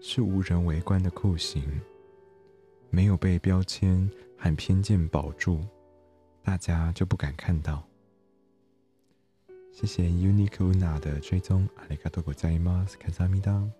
[0.00, 1.80] 是无人围观的酷刑，
[2.88, 5.60] 没有被标签和偏见保住，
[6.44, 7.89] 大家就不敢看到。
[9.71, 12.97] 谢谢 Unique Una 的追踪，阿里嘎多ございます。
[12.97, 13.71] 感谢米当。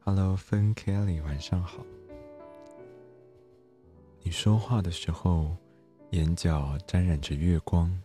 [0.00, 1.84] Hello，芬 Kelly，晚上好。
[4.22, 5.56] 你说话的时候，
[6.10, 8.02] 眼角沾染着月光。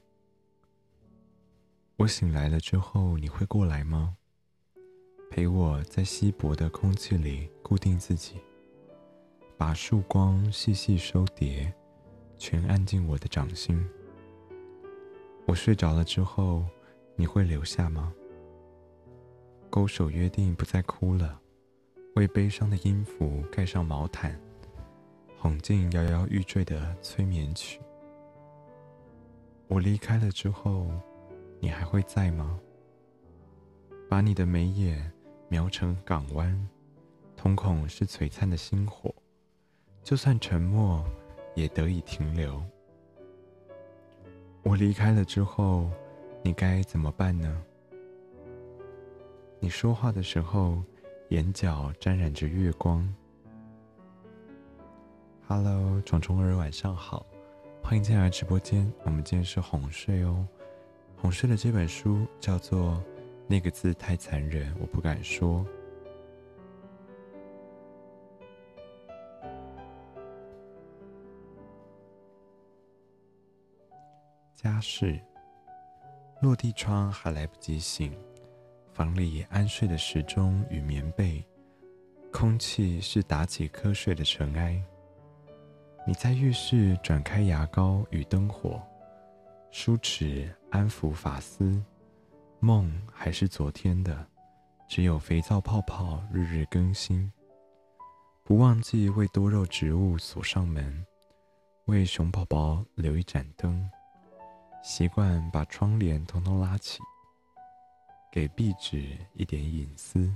[1.98, 4.16] 我醒来了之后，你会过来吗？
[5.30, 8.36] 陪我在稀薄的空气里固定自己，
[9.58, 11.74] 把束光细细收叠。
[12.39, 13.85] 全按进我的掌心。
[15.45, 16.65] 我睡着了之后，
[17.17, 18.13] 你会留下吗？
[19.69, 21.41] 勾手约定不再哭了，
[22.15, 24.41] 为悲伤的音符盖上毛毯，
[25.39, 27.81] 哄进摇摇欲坠的催眠曲。
[29.67, 30.91] 我离开了之后，
[31.61, 32.59] 你还会在吗？
[34.09, 35.13] 把你的眉眼
[35.49, 36.69] 描成港湾，
[37.37, 39.15] 瞳孔是璀璨的星火，
[40.03, 41.05] 就算沉默。
[41.59, 42.63] 也得以停留。
[44.63, 45.91] 我离开了之后，
[46.41, 47.61] 你该怎么办呢？
[49.59, 50.81] 你说话的时候，
[51.31, 53.13] 眼角沾染着月光。
[55.49, 57.27] Hello，虫虫儿，晚上好，
[57.83, 58.91] 欢迎进来直播间。
[59.05, 60.47] 我们今天是哄睡哦。
[61.17, 62.93] 哄睡的这本书叫做
[63.49, 65.61] 《那个字太残忍，我不敢说》。
[74.61, 75.17] 家事，
[76.43, 78.13] 落地窗还来不及醒，
[78.93, 81.47] 房里安睡的时钟与棉被，
[82.33, 84.83] 空气是打起瞌睡的尘埃。
[86.05, 88.83] 你在浴室转开牙膏与灯火，
[89.71, 91.81] 梳齿安抚发丝，
[92.59, 94.27] 梦还是昨天的，
[94.89, 97.33] 只有肥皂泡泡日日更新。
[98.43, 101.07] 不忘记为多肉植物锁上门，
[101.85, 103.89] 为熊宝宝留一盏灯。
[104.83, 107.01] 习惯把窗帘通通拉起，
[108.33, 110.33] 给壁纸一点隐私。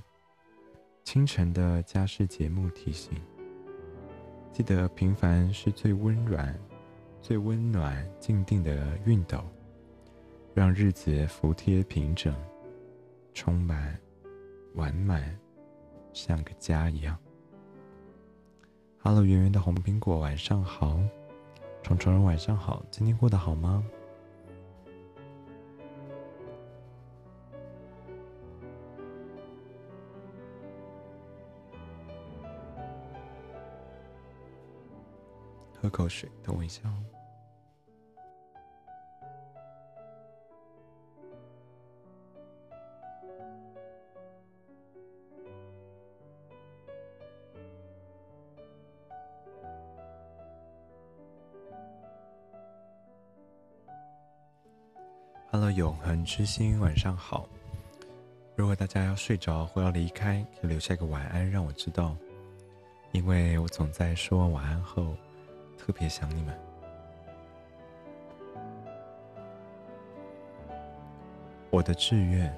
[1.05, 3.20] 清晨的家事节目提醒：
[4.53, 6.59] 记得平凡是最温软、
[7.20, 9.43] 最温暖、静定的熨斗，
[10.55, 12.34] 让日子服帖平整，
[13.32, 13.99] 充满
[14.74, 15.38] 完满，
[16.12, 17.16] 像个家一样。
[18.99, 21.01] Hello，圆圆的红苹果，晚上好。
[21.82, 22.84] 虫虫，晚上好。
[22.90, 23.84] 今天过得好吗？
[35.83, 36.95] 喝口水等我一下哦。
[55.51, 57.49] Hello 永恒之星晚上好。
[58.55, 62.16] 如果大家要睡着或要离开可以留下一个晚安让我知道。
[63.11, 65.16] 因为我总在说完晚安后
[65.85, 66.57] 特别想你们。
[71.70, 72.57] 我的志愿，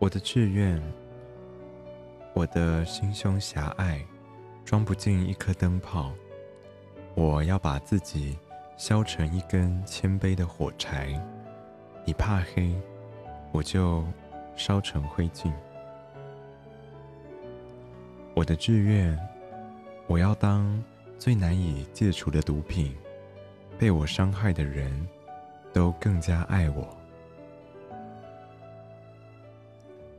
[0.00, 0.82] 我的志愿，
[2.34, 4.04] 我的心胸狭隘，
[4.64, 6.12] 装不进一颗灯泡。
[7.14, 8.36] 我要把自己
[8.76, 11.14] 削成一根谦卑的火柴。
[12.04, 12.74] 你怕黑，
[13.52, 14.04] 我就
[14.56, 15.52] 烧成灰烬。
[18.34, 19.16] 我的志愿，
[20.08, 20.82] 我要当
[21.18, 22.96] 最难以戒除的毒品。
[23.78, 25.06] 被我伤害的人，
[25.72, 26.96] 都更加爱我。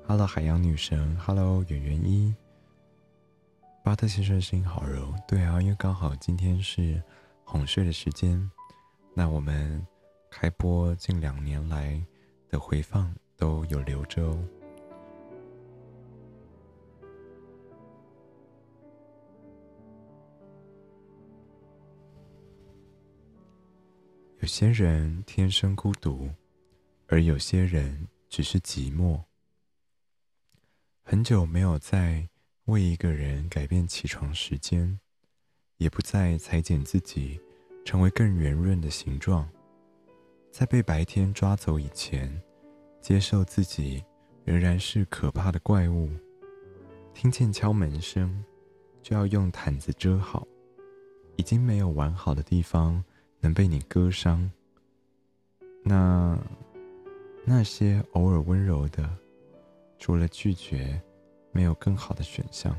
[0.06, 2.36] Hello，海洋女神，Hello，圆圆一。
[3.84, 7.02] 巴特先生声音好柔，对啊，因为刚好今天是
[7.44, 8.52] 哄睡的时间，
[9.14, 9.86] 那我们
[10.30, 12.00] 开播近两年来
[12.50, 14.38] 的回放都有留着哦。
[24.48, 26.30] 有些人天生孤独，
[27.08, 29.22] 而有些人只是寂寞。
[31.04, 32.30] 很久没有再。
[32.68, 34.98] 为一个人改变起床时间，
[35.76, 37.38] 也不再裁剪自己，
[37.84, 39.50] 成为更圆润的形状。
[40.50, 42.42] 在被白天抓走以前，
[43.02, 44.02] 接受自己
[44.46, 46.10] 仍然是可怕的怪物。
[47.14, 48.46] 听见敲门声，
[49.04, 50.48] 就要用毯子遮好。
[51.36, 53.04] 已经没有完好的地方
[53.40, 54.52] 能被你割伤。
[55.84, 56.38] 那
[57.46, 59.10] 那些偶尔温柔的，
[59.98, 61.02] 除了拒绝。
[61.54, 62.78] 没有更好的选项。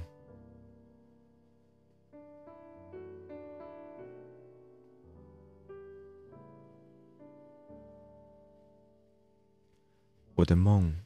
[10.37, 10.97] 我的梦，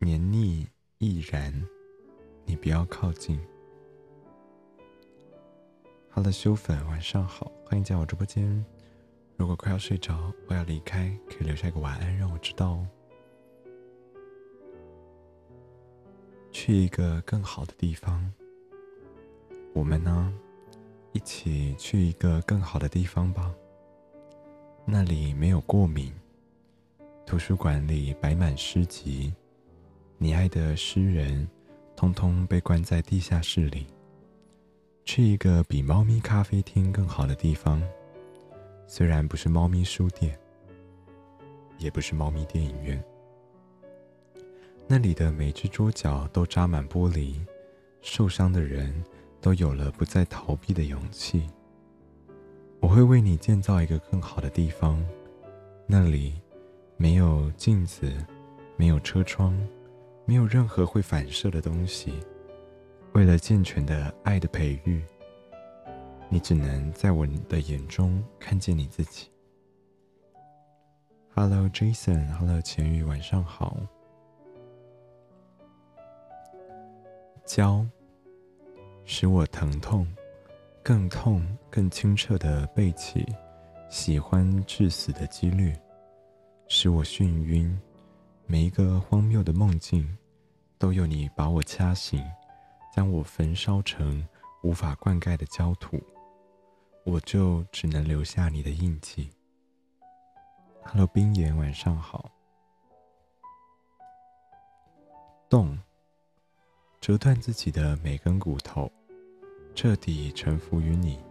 [0.00, 0.68] 黏腻
[0.98, 1.66] 易燃，
[2.44, 3.40] 你不要靠近。
[6.16, 8.64] 好了，修粉，晚上好，欢迎进我直播间。
[9.36, 12.88] 如果快要睡着，我要离开，可以留下一个晚安，让我知道哦。
[16.50, 18.32] 去一个更好的地方。
[19.74, 20.32] 我们呢，
[21.12, 23.54] 一起去一个更好的地方吧。
[24.86, 26.10] 那里没有过敏，
[27.26, 29.34] 图书馆里摆满诗集，
[30.16, 31.46] 你爱的诗人，
[31.94, 33.86] 通通被关在地下室里。
[35.06, 37.80] 去一个比猫咪咖啡厅更好的地方，
[38.88, 40.36] 虽然不是猫咪书店，
[41.78, 43.02] 也不是猫咪电影院。
[44.88, 47.36] 那里的每只桌角都扎满玻璃，
[48.02, 48.92] 受伤的人
[49.40, 51.48] 都有了不再逃避的勇气。
[52.80, 55.02] 我会为你建造一个更好的地方，
[55.86, 56.34] 那里
[56.96, 58.12] 没有镜子，
[58.76, 59.56] 没有车窗，
[60.24, 62.12] 没有任何会反射的东西。
[63.16, 65.02] 为了健全的爱的培育，
[66.28, 69.30] 你只能在我的眼中看见你自己。
[71.34, 73.74] Hello Jason，Hello 钱宇，晚上好。
[77.46, 77.86] 焦，
[79.06, 80.06] 使我疼痛，
[80.82, 83.24] 更痛、更清澈的背起
[83.88, 85.74] 喜欢致死的几率，
[86.68, 87.80] 使我眩晕。
[88.44, 90.06] 每一个荒谬的梦境，
[90.76, 92.22] 都有你把我掐醒，
[92.96, 94.26] 将我焚烧成
[94.62, 96.02] 无法灌溉的焦土，
[97.04, 99.30] 我就只能留下你的印记。
[100.82, 102.30] Hello，冰岩，晚上好。
[105.46, 105.78] 动。
[106.98, 108.90] 折断自己的每根骨头，
[109.74, 111.22] 彻底臣服于你。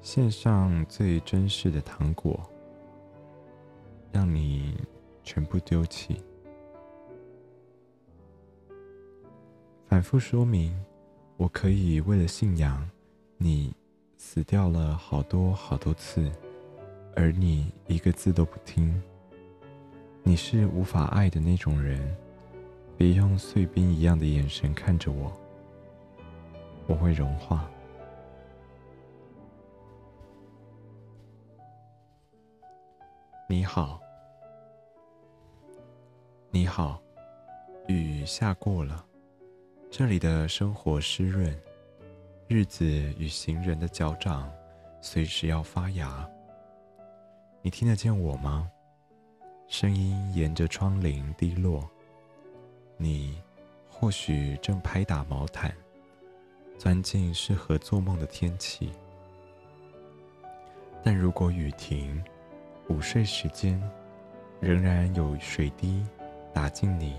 [0.00, 2.48] 献上最珍视的糖果，
[4.12, 4.80] 让你
[5.24, 6.22] 全部丢弃。
[9.92, 10.74] 反复说明，
[11.36, 12.88] 我可以为了信仰
[13.36, 13.70] 你
[14.16, 16.32] 死掉了好多好多次，
[17.14, 19.02] 而你一个字都不听。
[20.22, 22.16] 你是无法爱的那种人。
[22.96, 25.30] 别用碎冰一样的眼神看着我，
[26.86, 27.70] 我会融化。
[33.46, 34.00] 你好，
[36.50, 36.98] 你好，
[37.88, 39.04] 雨下过了，
[39.94, 41.54] 这里的生活湿润，
[42.48, 42.86] 日子
[43.18, 44.50] 与行人的脚掌
[45.02, 46.26] 随时要发芽。
[47.60, 48.70] 你听得见我吗？
[49.68, 51.86] 声音沿着窗棂滴落。
[52.96, 53.38] 你
[53.86, 55.70] 或许正拍打毛毯，
[56.78, 58.90] 钻进适合做梦的天气。
[61.04, 62.24] 但如果雨停，
[62.88, 63.78] 午睡时间，
[64.58, 66.02] 仍然有水滴
[66.50, 67.14] 打进你，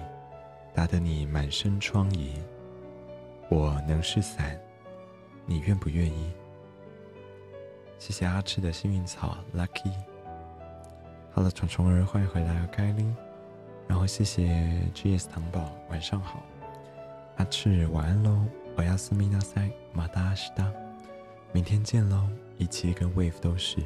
[0.73, 2.31] 打得你满身疮痍。
[3.53, 4.59] 我能是伞，
[5.45, 6.33] 你愿不愿意？
[7.99, 9.93] 谢谢阿赤的幸运草，Lucky。
[11.31, 13.15] 好了，虫虫儿，欢迎回来，盖琳。
[13.87, 16.41] 然后谢谢 GS 糖宝，晚上好。
[17.37, 18.43] 阿赤，晚安喽。
[18.75, 20.67] 我要斯密达塞，马达阿西达，
[21.51, 22.27] 明天见喽。
[22.57, 23.77] 一切跟 Wave 都是。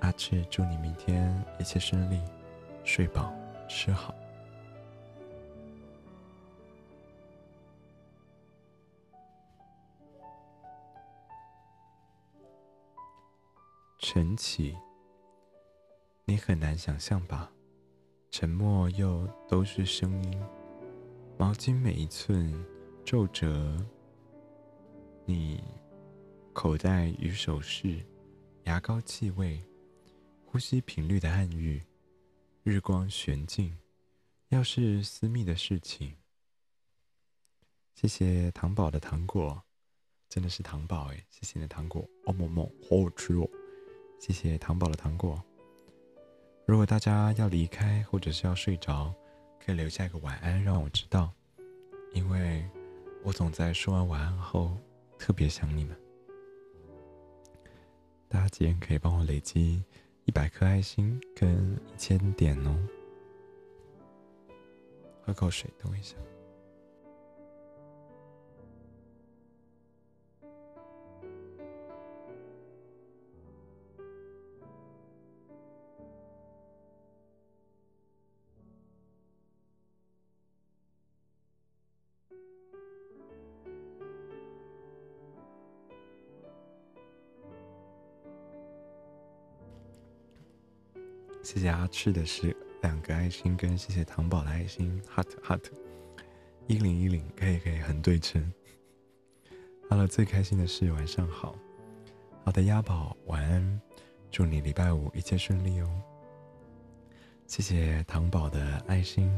[0.00, 2.20] 阿赤，祝你明天一切顺利，
[2.82, 3.32] 睡饱，
[3.68, 4.12] 吃好。
[14.04, 14.76] 晨起，
[16.24, 17.52] 你很难想象吧？
[18.32, 20.42] 沉默又都是声音，
[21.38, 22.52] 毛巾每一寸
[23.04, 23.80] 皱褶，
[25.24, 25.62] 你
[26.52, 28.04] 口袋与首饰，
[28.64, 29.62] 牙膏气味，
[30.46, 31.80] 呼吸频率的暗喻，
[32.64, 33.78] 日光悬镜，
[34.48, 36.16] 要是私密的事情。
[37.94, 39.62] 谢谢糖宝的糖果，
[40.28, 41.24] 真的是糖宝哎！
[41.30, 43.48] 谢谢你的糖果，哦么么，好好吃哦。
[44.22, 45.42] 谢谢糖宝的糖果。
[46.64, 49.12] 如果大家要离开或者是要睡着，
[49.58, 51.32] 可以留下一个晚安让我知道，
[52.12, 52.64] 因为
[53.24, 54.76] 我总在说完晚安后
[55.18, 55.96] 特别想你们。
[58.28, 59.82] 大家今天可以帮我累积
[60.24, 62.78] 一百颗爱心跟一千点哦。
[65.26, 66.14] 喝口水，等我一下。
[91.92, 95.62] 吃的是两个爱心，跟谢谢糖宝的爱心，heart heart，
[96.66, 98.50] 一零一零可以可以很对称。
[99.90, 101.54] 好了，最开心的是晚上好，
[102.44, 103.80] 好的鸭宝晚安，
[104.30, 106.02] 祝你礼拜五一切顺利哦。
[107.46, 109.30] 谢谢糖宝的爱心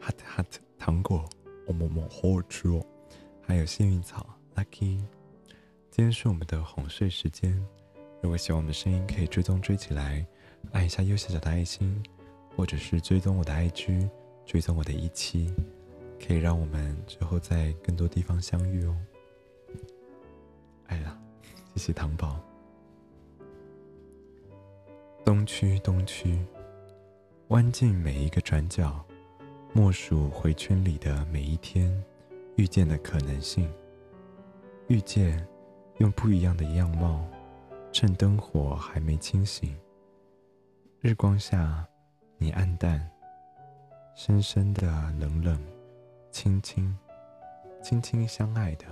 [0.00, 1.28] ，heart heart 糖果，
[1.66, 2.82] 哦么么好好吃哦，
[3.42, 4.26] 还有幸运草
[4.56, 4.98] ，lucky。
[5.90, 7.54] 今天是我们的哄睡时间，
[8.22, 10.26] 如果喜欢我们的声音，可以追踪追起来。
[10.70, 12.02] 按一下右下角的爱心，
[12.56, 14.08] 或者是追踪我的 IG，
[14.46, 15.52] 追踪我的一期，
[16.24, 18.96] 可以让我们之后在更多地方相遇哦。
[20.86, 21.18] 爱了，
[21.74, 22.40] 谢谢糖宝。
[25.24, 26.38] 东区，东区，
[27.48, 29.04] 弯进每一个转角，
[29.72, 31.92] 默数回圈里的每一天，
[32.56, 33.70] 遇见的可能性，
[34.88, 35.46] 遇见，
[35.98, 37.24] 用不一样的样貌，
[37.92, 39.76] 趁灯火还没清醒。
[41.04, 41.84] 日光下，
[42.38, 43.10] 你暗淡，
[44.14, 44.86] 深深的
[45.18, 45.60] 冷冷，
[46.30, 46.96] 轻轻，
[47.82, 48.86] 轻轻相爱的，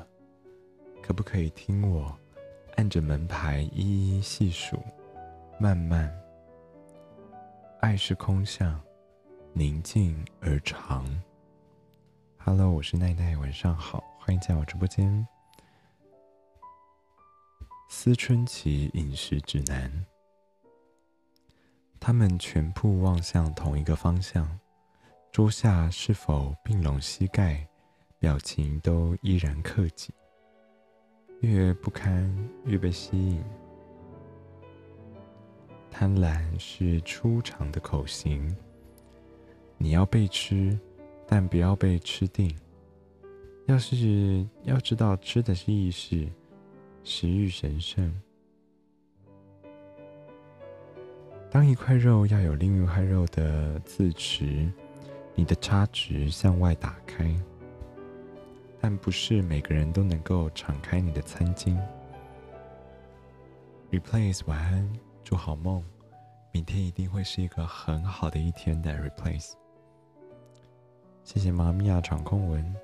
[1.01, 2.13] 可不可以听我
[2.75, 4.77] 按着门牌一一细数？
[5.57, 6.13] 慢慢，
[7.79, 8.83] 爱是空巷，
[9.53, 11.07] 宁静而长。
[12.39, 15.25] Hello，我是奈奈，晚上好，欢迎进我直播间。
[17.89, 20.05] 思春期饮食指南。
[22.01, 24.59] 他们全部望向同一个方向，
[25.31, 27.69] 桌下是否并拢膝盖，
[28.19, 30.13] 表情都依然克己。
[31.41, 32.35] 越不堪
[32.65, 33.45] 越被吸引。
[35.91, 38.57] 贪婪是出场的口型。
[39.77, 40.79] 你要被吃，
[41.27, 42.55] 但不要被吃定。
[43.67, 46.27] 要是要知道吃的是意识，
[47.05, 48.13] 食欲神圣。
[51.51, 54.71] 当一块肉要有另一块肉的自持，
[55.35, 57.35] 你的差值向外打开，
[58.81, 61.77] 但不是每个人都能够敞开你的餐巾。
[63.91, 64.89] Replace 晚安，
[65.25, 65.85] 祝好梦，
[66.53, 69.55] 明天一定会是一个很好的一天的 Replace。
[71.25, 72.77] 谢谢妈咪呀，掌控文，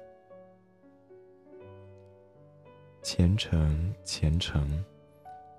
[3.01, 4.85] 虔诚虔诚，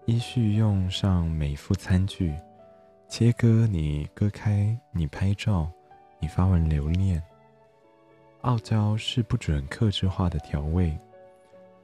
[0.05, 2.35] 依序用上每副餐具。
[3.09, 5.71] 切割你，割开你，拍照，
[6.19, 7.23] 你发文留念。
[8.41, 10.95] 傲娇是不准克制化的调味，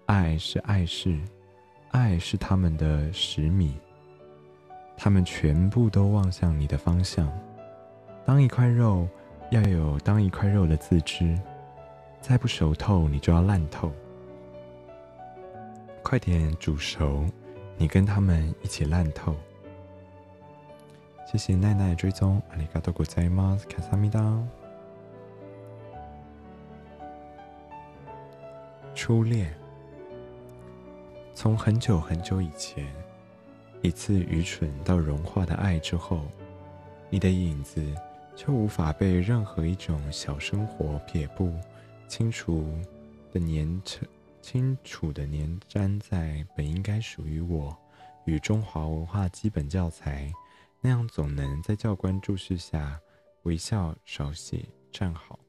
[0.05, 1.17] 爱是爱是，
[1.91, 3.77] 爱是他们的十米。
[4.97, 7.31] 他们全部都望向你的方向。
[8.25, 9.07] 当一块肉
[9.49, 11.39] 要有当一块肉的自知，
[12.19, 13.91] 再不熟透，你就要烂透。
[16.03, 17.25] 快点煮熟，
[17.77, 19.33] 你跟他们一起烂透。
[21.33, 23.59] 谢谢奈奈追踪，阿里嘎多古在吗？
[23.67, 24.39] 卡萨米达。
[28.93, 29.51] 初恋，
[31.33, 32.85] 从很久很久以前，
[33.81, 36.21] 一次愚蠢到融化的爱之后，
[37.09, 37.83] 你的影子
[38.35, 41.51] 就无法被任何一种小生活撇步
[42.07, 42.71] 清除
[43.31, 44.07] 的粘成。
[44.39, 47.75] 清楚的粘粘在本应该属于我
[48.25, 50.31] 与中华文化基本教材
[50.85, 52.99] 那样，总能在教官注视下
[53.43, 55.39] 微笑少写站好。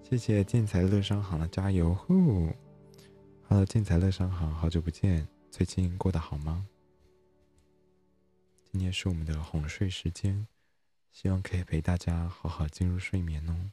[0.00, 2.48] 谢谢建材乐商行的加油呼
[3.48, 6.68] ！Hello，建材乐商行，好久不见，最近过得好吗？
[8.70, 10.46] 今天是我们的哄睡时间。
[11.10, 13.72] 希望可以陪大家好好进入睡眠哦。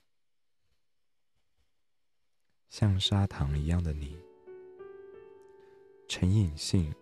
[2.70, 4.18] 像砂糖一样的你，
[6.08, 6.94] 成瘾性，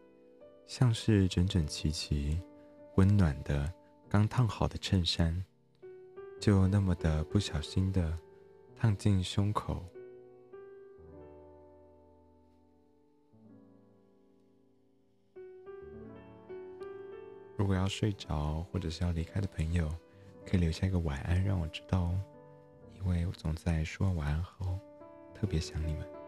[0.67, 2.41] 像是整整齐齐、
[2.95, 3.71] 温暖的
[4.09, 5.43] 刚烫好的衬衫，
[6.39, 8.17] 就那么的不小心的
[8.75, 9.83] 烫进胸口。
[17.57, 19.89] 如果要睡着或者是要离开的朋友。
[20.43, 22.19] 可以留下一个晚安，让我知道哦，
[22.95, 24.77] 因为我总在说完晚安后
[25.35, 26.20] 特别想你们。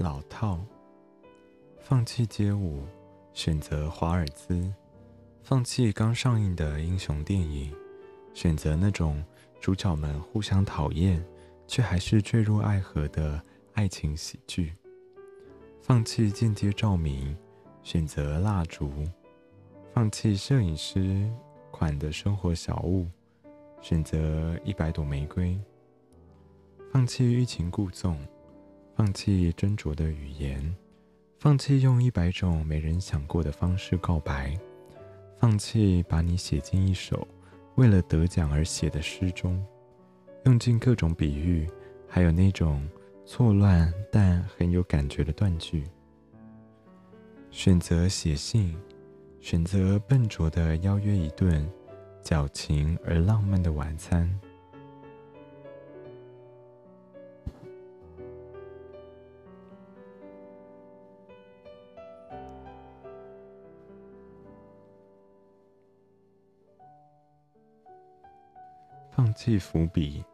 [0.00, 0.58] 老套，
[1.78, 2.82] 放弃街舞，
[3.32, 4.72] 选择华尔兹，
[5.42, 7.72] 放弃刚上映的英雄电影，
[8.34, 9.24] 选择那种
[9.60, 11.24] 主角们互相讨厌。
[11.70, 13.40] 却还是坠入爱河的
[13.74, 14.74] 爱情喜剧。
[15.80, 17.36] 放弃间接照明，
[17.84, 18.88] 选择蜡烛；
[19.94, 21.30] 放弃摄影师
[21.70, 23.06] 款的生活小物，
[23.80, 25.56] 选择一百朵玫瑰；
[26.92, 28.18] 放弃欲擒故纵，
[29.00, 30.76] 放弃斟酌的语言，
[31.38, 34.54] 放弃用一百种没人想过的方式告白，
[35.38, 37.26] 放弃把你写进一首
[37.76, 39.64] 为了得奖而写的诗中。
[40.44, 41.66] 用尽各种比喻，
[42.06, 42.86] 还有那种
[43.24, 45.84] 错乱但很有感觉的断句。
[47.50, 48.76] 选择写信，
[49.40, 51.66] 选择笨拙的邀约一顿
[52.22, 54.30] 矫情而浪漫的晚餐。
[69.20, 70.24] 放弃伏笔。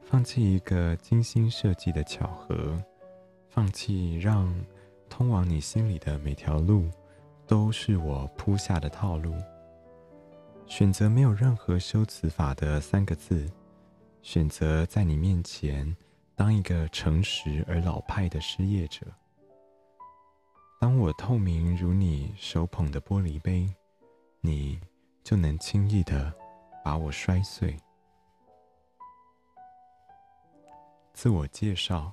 [0.00, 2.82] 放弃一个精心设计的巧合，
[3.50, 4.50] 放弃让
[5.06, 6.88] 通往你心里的每条路
[7.46, 9.34] 都是我铺下的套路，
[10.66, 13.46] 选择没有任何修辞法的三个字，
[14.22, 15.94] 选择在你面前
[16.34, 19.06] 当一个诚实而老派的失业者。
[20.80, 23.68] 当我透明如你手捧的玻璃杯，
[24.40, 24.80] 你
[25.22, 26.32] 就能轻易的
[26.82, 27.76] 把我摔碎。
[31.14, 32.12] 自我介绍，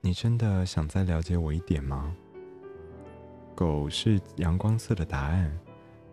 [0.00, 2.14] 你真的想再了解我一点吗？
[3.54, 5.58] 狗是阳光色的答案，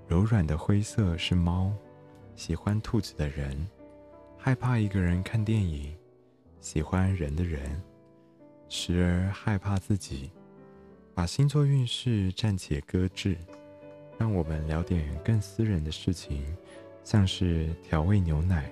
[0.08, 1.72] 柔软的灰色是猫。
[2.36, 3.68] 喜欢兔子的人，
[4.38, 5.94] 害怕一个人看电影；
[6.62, 7.82] 喜欢人的人，
[8.70, 10.32] 时而害怕自己。
[11.14, 13.38] 把星座运势暂且搁置，
[14.18, 16.56] 让我们聊点更私人的事情，
[17.04, 18.72] 像是调味牛奶、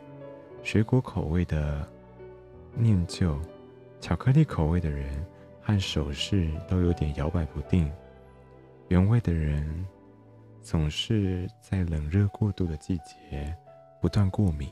[0.63, 1.87] 水果口味的。
[2.79, 3.39] 念旧，
[3.99, 5.25] 巧克力口味的人
[5.61, 7.91] 和首饰都有点摇摆不定。
[8.89, 9.85] 原味的人
[10.61, 13.55] 总是在冷热过度的季节
[13.99, 14.71] 不断过敏。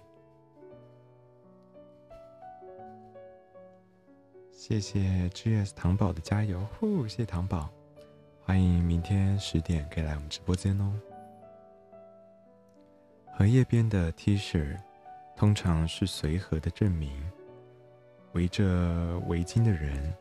[4.52, 7.08] 谢谢 GS 糖宝的加油，呼！
[7.08, 7.70] 谢谢糖宝，
[8.42, 10.94] 欢迎明天十点可以来我们直播间哦。
[13.34, 14.78] 荷叶边的 T 恤
[15.36, 17.12] 通常是随和的证明。
[18.36, 20.14] 围着围巾的人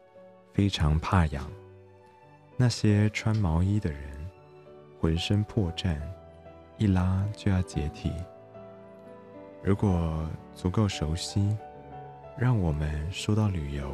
[0.53, 1.51] 非常怕痒，
[2.57, 4.01] 那些穿毛衣的人
[5.01, 5.97] 浑身破绽，
[6.79, 8.13] 一拉就要解体。
[9.65, 11.57] 如果足够熟悉，
[12.39, 13.93] 让我们说到旅游，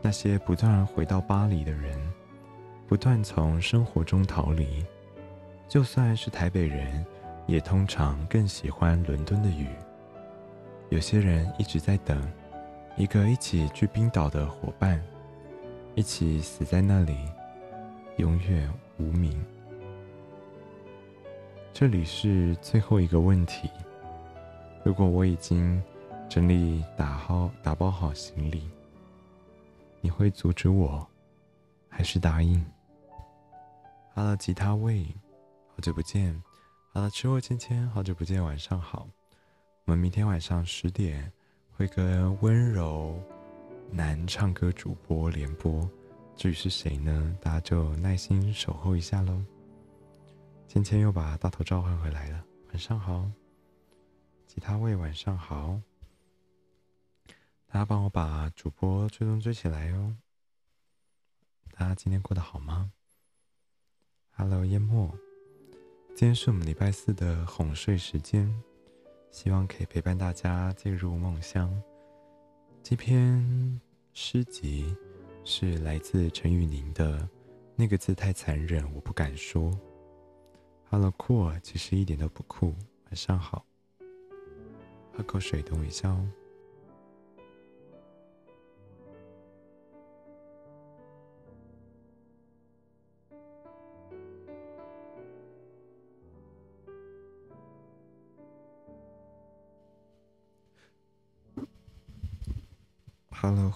[0.00, 2.00] 那些不断回到巴黎的人，
[2.88, 4.82] 不断从生活中逃离，
[5.68, 7.04] 就算是台北人，
[7.46, 9.68] 也通常更喜欢伦敦的雨。
[10.88, 12.18] 有些人一直在等。
[13.00, 15.02] 一个一起去冰岛的伙伴，
[15.94, 17.16] 一起死在那里，
[18.18, 19.42] 永远无名。
[21.72, 23.70] 这里是最后一个问题。
[24.84, 25.82] 如果我已经
[26.28, 28.68] 整理打好打包好行李，
[30.02, 31.08] 你会阻止我，
[31.88, 32.62] 还是答应？
[34.12, 35.06] 好了，吉他位，
[35.68, 36.38] 好久不见。
[36.92, 39.08] 好了，吃货芊芊，好久不见，晚上好。
[39.86, 41.32] 我们明天晚上十点
[41.80, 43.18] 会跟温柔
[43.90, 45.88] 男唱歌主播联播，
[46.36, 47.34] 至于是谁呢？
[47.40, 49.42] 大家就耐心守候一下喽。
[50.68, 53.26] 芊芊又把大头召唤回来了，晚上好。
[54.46, 55.80] 吉他位，晚上好。
[57.66, 60.14] 大家帮我把主播追踪追起来哦。
[61.72, 62.92] 大家今天过得好吗
[64.32, 65.10] ？Hello，淹没。
[66.08, 68.54] 今天是我们礼拜四的哄睡时间，
[69.30, 71.70] 希望可以陪伴大家进入梦乡。
[72.82, 73.80] 这篇
[74.12, 74.96] 诗集
[75.44, 77.28] 是来自陈宇宁的，
[77.76, 79.70] 那个字太残忍，我不敢说。
[80.90, 82.74] Hello，酷，其实一点都不酷。
[83.06, 83.64] 晚上好。
[85.12, 86.28] 喝口水，等我一下哦。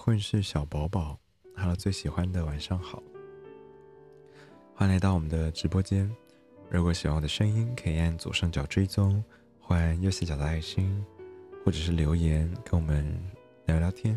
[0.05, 1.17] 混世小宝宝
[1.55, 3.01] ，Hello，最喜欢的晚上好，
[4.75, 6.07] 欢迎来到我们的直播间。
[6.69, 9.23] 如果喜欢我的声音，可以按左上角追踪，
[9.59, 11.03] 换右下角的爱心，
[11.63, 13.19] 或者是留言跟我们
[13.65, 14.15] 聊聊天。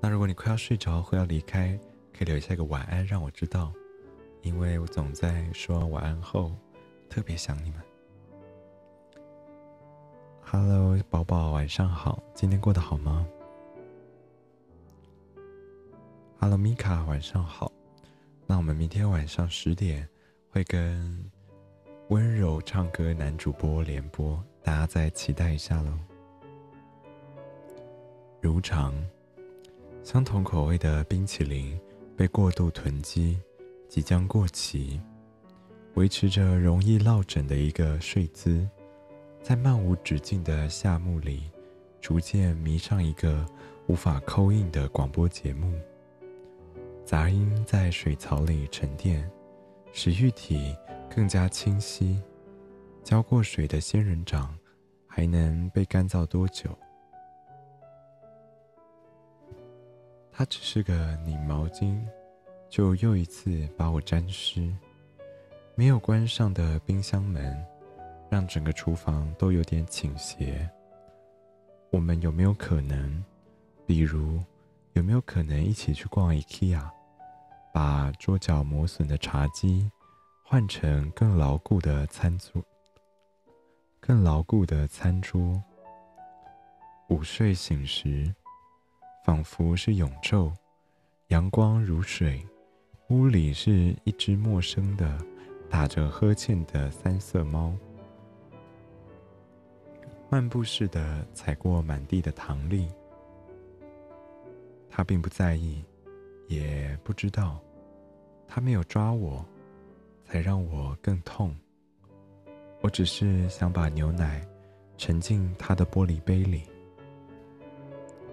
[0.00, 1.78] 那如果你快要睡着或要离开，
[2.12, 3.72] 可以留下一个晚安，让我知道，
[4.40, 6.52] 因为我总在说完晚安后
[7.08, 7.80] 特别想你们。
[10.40, 13.24] Hello，宝宝，晚上好，今天过得好吗
[16.42, 17.70] ？Hello，米卡，晚上好。
[18.48, 20.08] 那我们明天晚上十点
[20.50, 21.24] 会跟
[22.08, 25.96] 温柔唱歌男主播联播，大家再期待一下喽。
[28.40, 28.92] 如常，
[30.02, 31.80] 相同口味的冰淇淋
[32.16, 33.38] 被过度囤积，
[33.88, 35.00] 即将过期，
[35.94, 38.68] 维持着容易落枕的一个睡姿，
[39.40, 41.44] 在漫无止境的夏幕里，
[42.00, 43.46] 逐渐迷上一个
[43.86, 45.72] 无法扣印的广播节目。
[47.04, 49.28] 杂音在水槽里沉淀，
[49.92, 50.76] 使玉体
[51.14, 52.22] 更加清晰。
[53.02, 54.56] 浇过水的仙人掌
[55.06, 56.70] 还能被干燥多久？
[60.30, 62.00] 它只是个拧毛巾，
[62.70, 64.72] 就又一次把我沾湿。
[65.74, 67.62] 没有关上的冰箱门，
[68.30, 70.70] 让整个厨房都有点倾斜。
[71.90, 73.22] 我们有没有可能，
[73.84, 74.40] 比如？
[74.94, 76.82] 有没有可能一起去逛 IKEA，
[77.72, 79.90] 把桌角磨损的茶几
[80.44, 82.62] 换成更牢固的餐桌？
[84.00, 85.62] 更牢固的餐桌。
[87.08, 88.34] 午睡醒时，
[89.24, 90.52] 仿佛是永昼，
[91.28, 92.46] 阳光如水，
[93.08, 95.18] 屋里是一只陌生的、
[95.70, 97.72] 打着呵欠的三色猫，
[100.28, 102.88] 漫步似的踩过满地的糖粒。
[104.94, 105.82] 他并不在意，
[106.48, 107.58] 也不知道，
[108.46, 109.42] 他没有抓我，
[110.26, 111.56] 才让我更痛。
[112.82, 114.46] 我只是想把牛奶
[114.98, 116.64] 沉进他的玻璃杯里。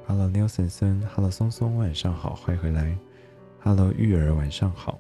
[0.06, 2.98] Hello，Neil 森森，Hello，松松，晚上好，欢迎回来。
[3.62, 5.00] Hello，玉儿，晚上好。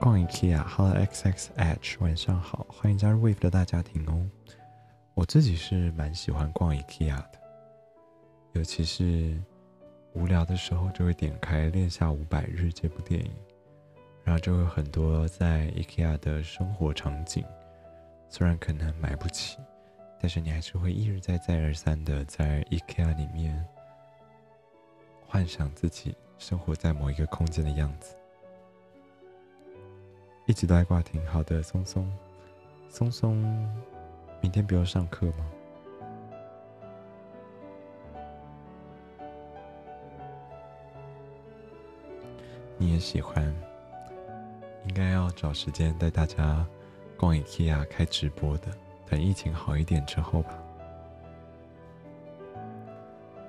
[0.00, 4.26] 逛 IKEA，Hello，XXH，晚上好，欢迎加入 Wave 的大家庭哦。
[5.12, 7.32] 我自己是蛮喜欢逛 IKEA 的，
[8.54, 9.38] 尤其是。
[10.16, 13.30] 无聊的时候就会点开《恋下五百日》这部电影，
[14.24, 17.44] 然后就会很多在 IKEA 的生活场景。
[18.30, 19.58] 虽然可能买不起，
[20.18, 23.62] 但是你还是会一而再、再而三的在 IKEA 里面
[25.26, 28.16] 幻想自己生活在某一个空间的样子。
[30.46, 32.10] 一直都在挂挺好的，松松，
[32.88, 33.36] 松松，
[34.40, 35.46] 明天不用上课吗？
[42.78, 43.44] 你也喜欢，
[44.86, 46.66] 应该要找时间带大家
[47.16, 48.68] 逛 IKEA 开直播的，
[49.08, 50.50] 等疫情好一点之后吧。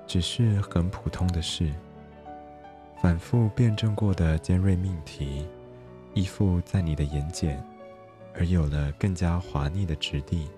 [0.06, 1.70] 只是很普通的事，
[3.02, 5.46] 反复辩证过的尖锐命题，
[6.14, 7.54] 依附在你的眼睑，
[8.34, 10.48] 而有了更加滑腻的质地。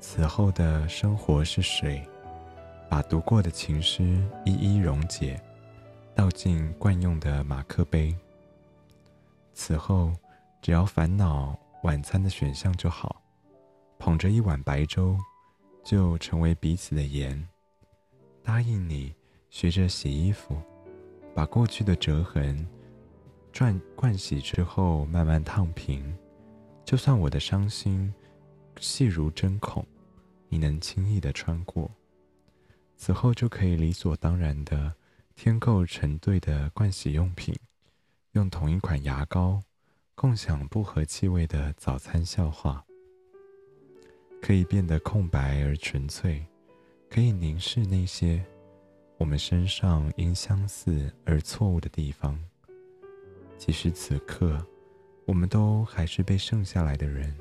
[0.00, 2.02] 此后的生活是水，
[2.88, 5.38] 把读过的情诗一一溶解。
[6.16, 8.16] 倒进惯用的马克杯。
[9.52, 10.10] 此后，
[10.62, 13.20] 只要烦恼晚餐的选项就好，
[13.98, 15.18] 捧着一碗白粥，
[15.84, 17.46] 就成为彼此的盐。
[18.42, 19.14] 答应你，
[19.50, 20.56] 学着洗衣服，
[21.34, 22.66] 把过去的折痕
[23.52, 26.16] 转灌洗之后，慢慢烫平。
[26.82, 28.10] 就算我的伤心
[28.80, 29.84] 细如针孔，
[30.48, 31.90] 你能轻易的穿过。
[32.96, 34.94] 此后就可以理所当然的
[35.36, 37.54] 添购成对的盥洗用品，
[38.32, 39.62] 用同一款牙膏，
[40.14, 42.82] 共享不合气味的早餐笑话。
[44.40, 46.44] 可以变得空白而纯粹，
[47.10, 48.42] 可以凝视那些
[49.18, 52.42] 我们身上因相似而错误的地方。
[53.58, 54.66] 即使此刻，
[55.26, 57.36] 我们都还是被剩下来的人，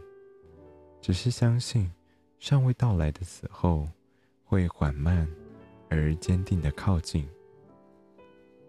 [1.01, 1.89] 只是相信
[2.39, 3.87] 尚未到来的死后
[4.43, 5.25] 会缓慢
[5.89, 7.25] 而坚定的靠近。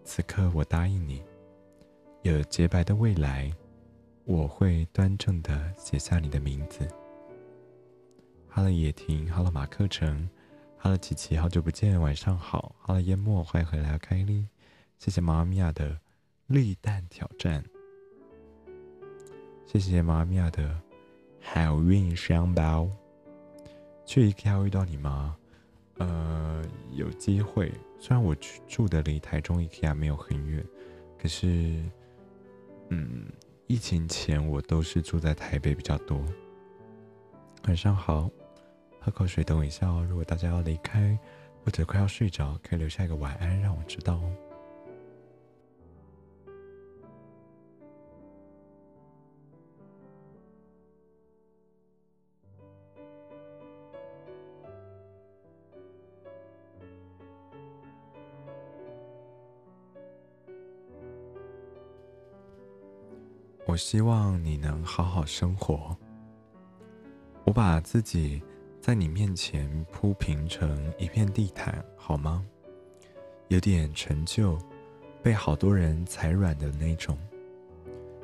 [0.07, 1.21] 此刻，我答应你，
[2.21, 3.51] 有洁白的未来，
[4.23, 6.87] 我会端正的写下你的名字。
[8.47, 10.27] 哈喽，野婷，哈喽，马克成，
[10.77, 14.47] 哈喽，琪琪，好久不见，晚上好，哈喽，淹没，欢迎回来，凯莉，
[14.97, 15.99] 谢谢妈咪呀的
[16.47, 17.61] 绿蛋挑战，
[19.65, 20.81] 谢谢妈咪呀的
[21.41, 22.89] 好运双包，
[24.05, 25.35] 去 IKEA 遇到你吗？
[25.97, 27.69] 呃，有机会，
[27.99, 28.35] 虽然我
[28.67, 30.63] 住的离台中 IKEA 没有很远，
[31.17, 31.83] 可是，
[32.89, 33.25] 嗯，
[33.67, 36.23] 疫情前我都是住在台北比较多。
[37.67, 38.29] 晚上好。
[38.99, 40.05] 喝口水，等我一下哦。
[40.09, 41.17] 如果大家要离开，
[41.63, 44.35] 或者快要睡着，可以留下一个晚安，让我知道哦。
[63.77, 65.95] 希望你能好好生活。
[67.45, 68.41] 我把自己。
[68.79, 72.45] 在你面前铺平成一片地毯，好吗？
[73.49, 74.57] 有点陈旧，
[75.21, 77.17] 被好多人踩软的那种。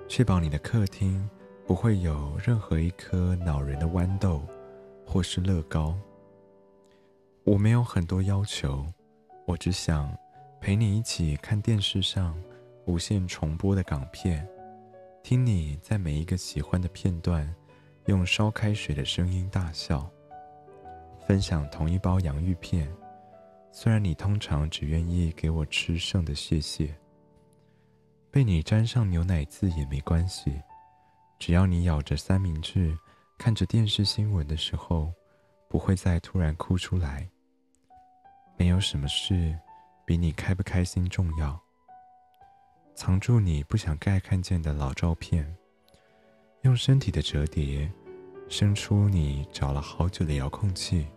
[0.07, 1.29] 确保你的客厅
[1.67, 4.41] 不会有任何一颗恼人的豌豆，
[5.05, 5.93] 或是乐高。
[7.43, 8.85] 我没有很多要求，
[9.45, 10.17] 我只想
[10.61, 12.41] 陪你一起看电视上
[12.85, 14.47] 无限重播的港片，
[15.23, 17.49] 听你在每一个喜欢的片段
[18.07, 20.11] 用烧开水的声音大笑。
[21.25, 22.93] 分享同一包洋芋片，
[23.71, 26.93] 虽然你通常只愿意给我吃剩的屑屑。
[28.29, 30.61] 被你沾上牛奶渍也没关系，
[31.39, 32.93] 只要你咬着三明治，
[33.37, 35.13] 看着电视新闻的时候，
[35.69, 37.29] 不会再突然哭出来。
[38.57, 39.57] 没有什么事
[40.05, 41.62] 比你开不开心重要。
[42.95, 45.55] 藏住你不想盖看见的老照片，
[46.61, 47.91] 用身体的折叠。
[48.49, 51.07] 伸出你找了好久的遥控器，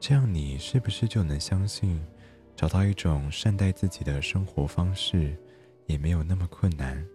[0.00, 2.04] 这样你是不是就能相信，
[2.56, 5.36] 找到一种善待自己的生活方式，
[5.86, 7.06] 也没有那么困难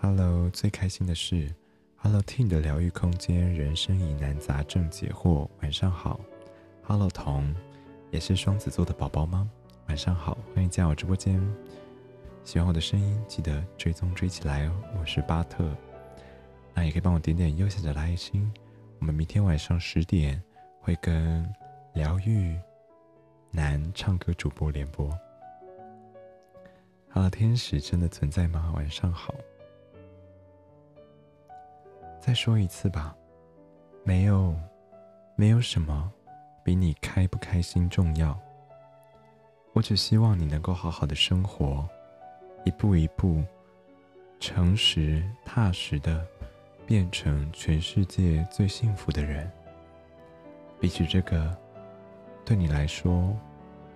[0.00, 1.54] ？Hello，最开心的是
[1.96, 6.18] ，Hello Team 的疗愈空间，人生疑难杂症解惑，晚上好。
[6.84, 7.54] Hello 彤，
[8.10, 9.50] 也是双子座的宝宝吗？
[9.88, 11.40] 晚上好，欢迎加入直播间。
[12.42, 14.72] 喜欢我的声音，记得追踪追起来哦。
[14.98, 15.70] 我是巴特。
[16.74, 18.52] 那也可以帮我点点右下角的爱心。
[18.98, 20.42] 我们明天晚上十点
[20.80, 21.48] 会跟
[21.92, 22.58] 疗愈
[23.50, 25.16] 男唱歌主播联播。
[27.08, 28.72] 好，天使真的存在吗？
[28.74, 29.32] 晚上好。
[32.20, 33.14] 再说一次吧，
[34.02, 34.56] 没有，
[35.36, 36.10] 没有什么
[36.64, 38.36] 比你开不开心重要。
[39.74, 41.86] 我只希望你能够好好的生活，
[42.64, 43.44] 一步一步，
[44.40, 46.26] 诚实踏实的。
[46.86, 49.50] 变成全世界最幸福的人。
[50.78, 51.56] 比起这个，
[52.44, 53.34] 对你来说，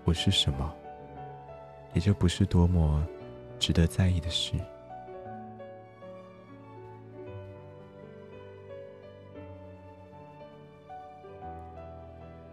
[0.04, 0.74] 我是什么，
[1.92, 3.06] 也就不是多么
[3.58, 4.54] 值得在意的事。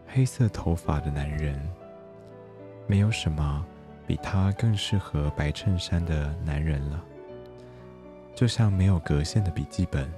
[0.06, 1.66] 黑色头发的男人，
[2.88, 3.66] 没有什么
[4.06, 7.04] 比他更适合白衬衫的男人了。
[8.36, 10.12] 就像没有格线的笔记本。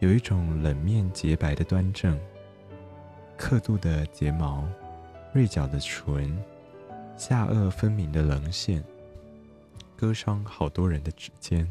[0.00, 2.16] 有一种冷面洁白的端正，
[3.36, 4.64] 刻度的睫毛，
[5.32, 6.40] 锐角的唇，
[7.16, 8.84] 下颚分明的棱线，
[9.96, 11.68] 割伤好多人的指尖，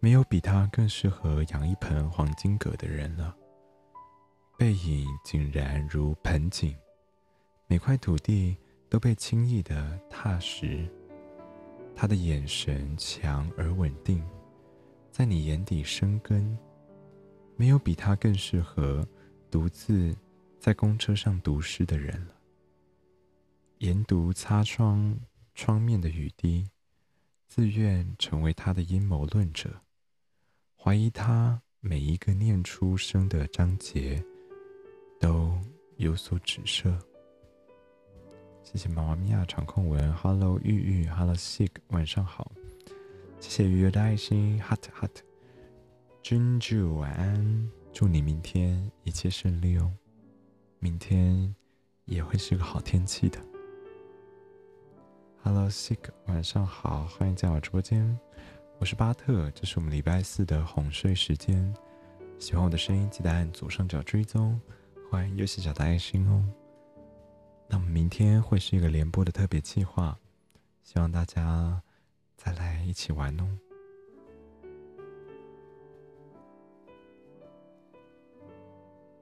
[0.00, 3.36] 没有比他更适合养一盆黄金葛的人了。
[4.56, 6.74] 背影井然如盆景，
[7.66, 8.56] 每块土地
[8.88, 10.88] 都被轻易的踏实。
[11.94, 14.24] 他的眼神强而稳定，
[15.10, 16.56] 在你眼底生根。
[17.56, 19.04] 没有比他更适合
[19.50, 20.16] 独自
[20.60, 22.34] 在公车上读诗的人了。
[23.78, 25.18] 研读擦窗
[25.56, 26.68] 窗面的雨滴，
[27.48, 29.82] 自愿成为他的阴谋论者，
[30.76, 34.24] 怀疑他每一个念出声的章节
[35.18, 35.58] 都
[35.96, 36.96] 有所指涉。
[38.70, 42.52] 谢谢妈妈咪呀场控文，Hello 玉玉，Hello Sick，晚上好。
[43.40, 45.22] 谢谢鱼儿的爱心，Hot Hot。
[46.22, 49.90] 君祝晚安，祝你明天一切顺利哦。
[50.80, 51.54] 明天
[52.04, 53.38] 也会是个好天气的。
[55.42, 58.18] Hello Sick，晚上好，欢迎进我直播间。
[58.78, 61.74] 我是巴特，这是我们礼拜四的哄睡时间。
[62.38, 64.60] 喜欢我的声音，记得按左上角追踪，
[65.10, 66.44] 欢迎右下角的爱心哦。
[67.70, 70.18] 那么明天会是一个联播的特别计划，
[70.82, 71.82] 希望大家
[72.34, 73.46] 再来一起玩哦。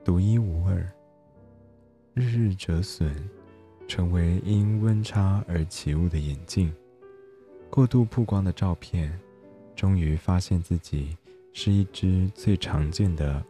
[0.05, 0.77] 独一无二，
[2.15, 3.13] 日日折损，
[3.89, 6.73] 成为因温差而起雾的眼镜。
[7.69, 9.19] 过度曝光的照片，
[9.75, 11.17] 终于发现自己
[11.53, 13.45] 是一只最常见的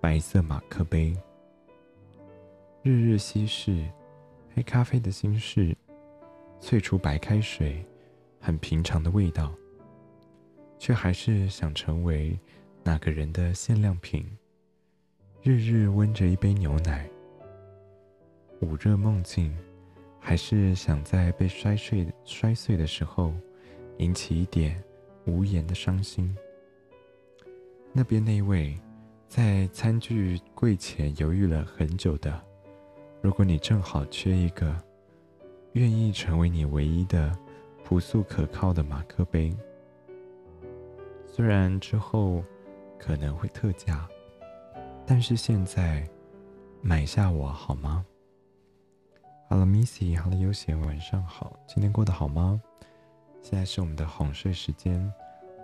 [0.00, 1.14] 白色马克杯。
[2.82, 3.86] 日日稀释。
[4.58, 5.72] 黑咖啡的心事，
[6.60, 7.86] 萃出白开水，
[8.40, 9.54] 很平常的味道，
[10.80, 12.36] 却还是想成为
[12.82, 14.26] 那个人的限量品。
[15.44, 17.08] 日日温着一杯牛奶，
[18.60, 19.56] 捂热梦境，
[20.18, 23.32] 还是想在被摔碎摔碎的时候，
[23.98, 24.82] 引起一点
[25.24, 26.36] 无言的伤心。
[27.92, 28.76] 那边那位
[29.28, 32.47] 在餐具柜前犹豫了很久的。
[33.20, 34.74] 如果你正好缺一个
[35.72, 37.36] 愿意成为你唯一的
[37.84, 39.54] 朴素可靠的马克杯，
[41.26, 42.42] 虽然之后
[42.98, 44.08] 可能会特价，
[45.04, 46.08] 但是现在
[46.80, 48.04] 买下我好吗
[49.48, 52.60] ？Hello，Missy，Hello，悠闲，晚上好，今天过得好吗？
[53.42, 55.12] 现在是我们的哄睡时间，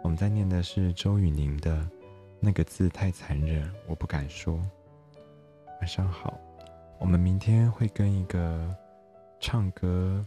[0.03, 1.89] 我们在念的是周雨宁的
[2.41, 4.61] 那个字太残忍，我不敢说。
[5.81, 6.39] 晚上好。
[7.05, 8.75] 我们明天会跟一个
[9.39, 10.27] 唱歌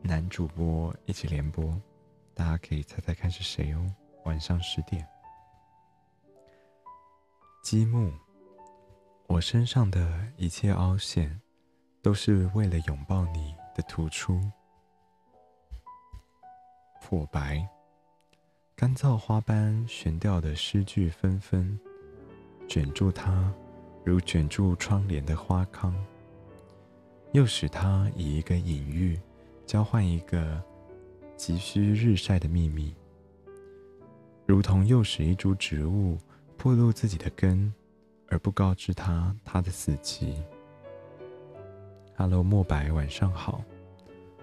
[0.00, 1.76] 男主播一起联播，
[2.32, 3.92] 大家可以猜猜看是谁哦。
[4.24, 5.04] 晚上十点，
[7.64, 8.12] 积木，
[9.26, 11.40] 我身上的一切凹陷，
[12.00, 14.40] 都是为了拥抱你的突出。
[17.02, 17.68] 破白，
[18.76, 21.76] 干燥花般悬吊的诗句纷纷，
[22.68, 23.52] 卷住它，
[24.04, 25.92] 如卷住窗帘的花糠。
[27.32, 29.18] 又使他以一个隐喻，
[29.64, 30.62] 交换一个
[31.34, 32.94] 急需日晒的秘密，
[34.44, 36.18] 如同又使一株植物
[36.58, 37.72] 暴露自己的根，
[38.28, 40.44] 而不告知他它的死期。
[42.18, 43.64] Hello，墨白，晚上好，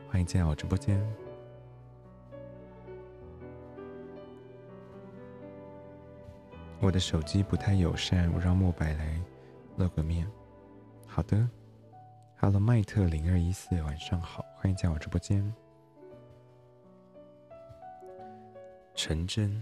[0.10, 1.00] 欢迎进来我直播间。
[6.80, 9.22] 我的手机不太友善，我让墨白来
[9.78, 10.28] 露个面。
[11.06, 11.48] 好的。
[12.42, 15.54] Hello，麦特零二一四，晚上好，欢迎进我直播间。
[18.96, 19.62] 陈真，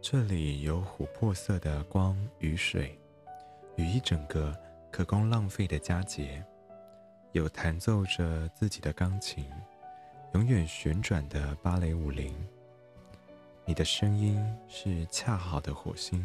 [0.00, 2.98] 这里有琥珀色的光与水，
[3.76, 4.56] 与一整个
[4.90, 6.42] 可供浪费的佳节，
[7.32, 9.46] 有弹奏着自己的钢琴，
[10.32, 12.34] 永远旋转的芭蕾舞林。
[13.66, 16.24] 你的声音是恰好的火星，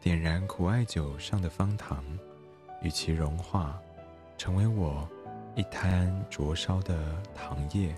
[0.00, 2.04] 点燃苦艾酒上的方糖，
[2.80, 3.82] 与其融化。
[4.40, 5.06] 成为我
[5.54, 6.96] 一滩灼烧的
[7.34, 7.94] 糖液，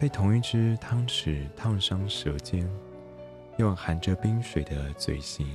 [0.00, 2.68] 被同一只汤匙烫伤舌尖，
[3.56, 5.46] 用含着冰水的嘴型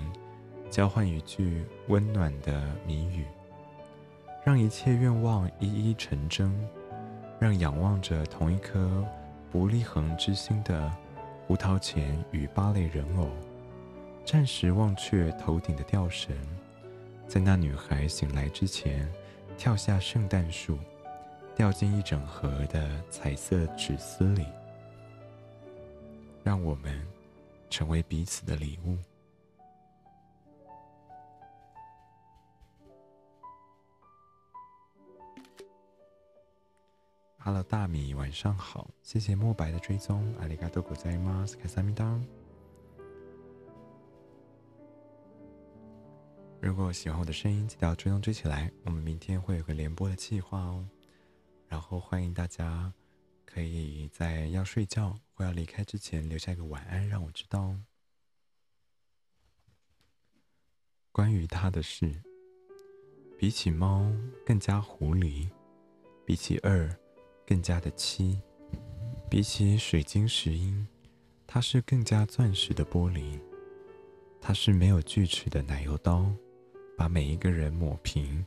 [0.69, 3.25] 交换一句温暖的谜语，
[4.41, 6.49] 让一切愿望一一成真，
[7.37, 9.05] 让仰望着同一颗
[9.51, 10.89] 不立恒之心的
[11.45, 13.27] 胡桃钳与芭蕾人偶，
[14.23, 16.33] 暂时忘却头顶的吊绳，
[17.27, 19.05] 在那女孩醒来之前。
[19.61, 20.75] 跳下圣诞树，
[21.55, 24.43] 掉进一整盒的彩色纸丝里，
[26.43, 27.07] 让我们
[27.69, 28.97] 成为彼此的礼物。
[37.37, 41.45] Hello，大米，晚上好，谢谢墨白的追踪，阿里嘎多古在吗？
[41.47, 42.19] 斯卡萨米当。
[46.61, 48.71] 如果喜欢我的声音，记得要追踪追起来。
[48.83, 50.87] 我们明天会有个联播的计划哦，
[51.67, 52.93] 然后欢迎大家
[53.45, 57.83] 可以在要睡觉或要离开之前留下一个晚安，让我知道哦。
[61.11, 62.21] 关于他的事，
[63.39, 64.11] 比起猫
[64.45, 65.49] 更加狐狸，
[66.23, 66.95] 比起二
[67.43, 68.39] 更加的七，
[69.27, 70.87] 比起水晶石英，
[71.47, 73.41] 它是更加钻石的玻璃。
[74.39, 76.31] 它是没有锯齿的奶油刀，
[77.01, 78.45] 把每一个人抹平，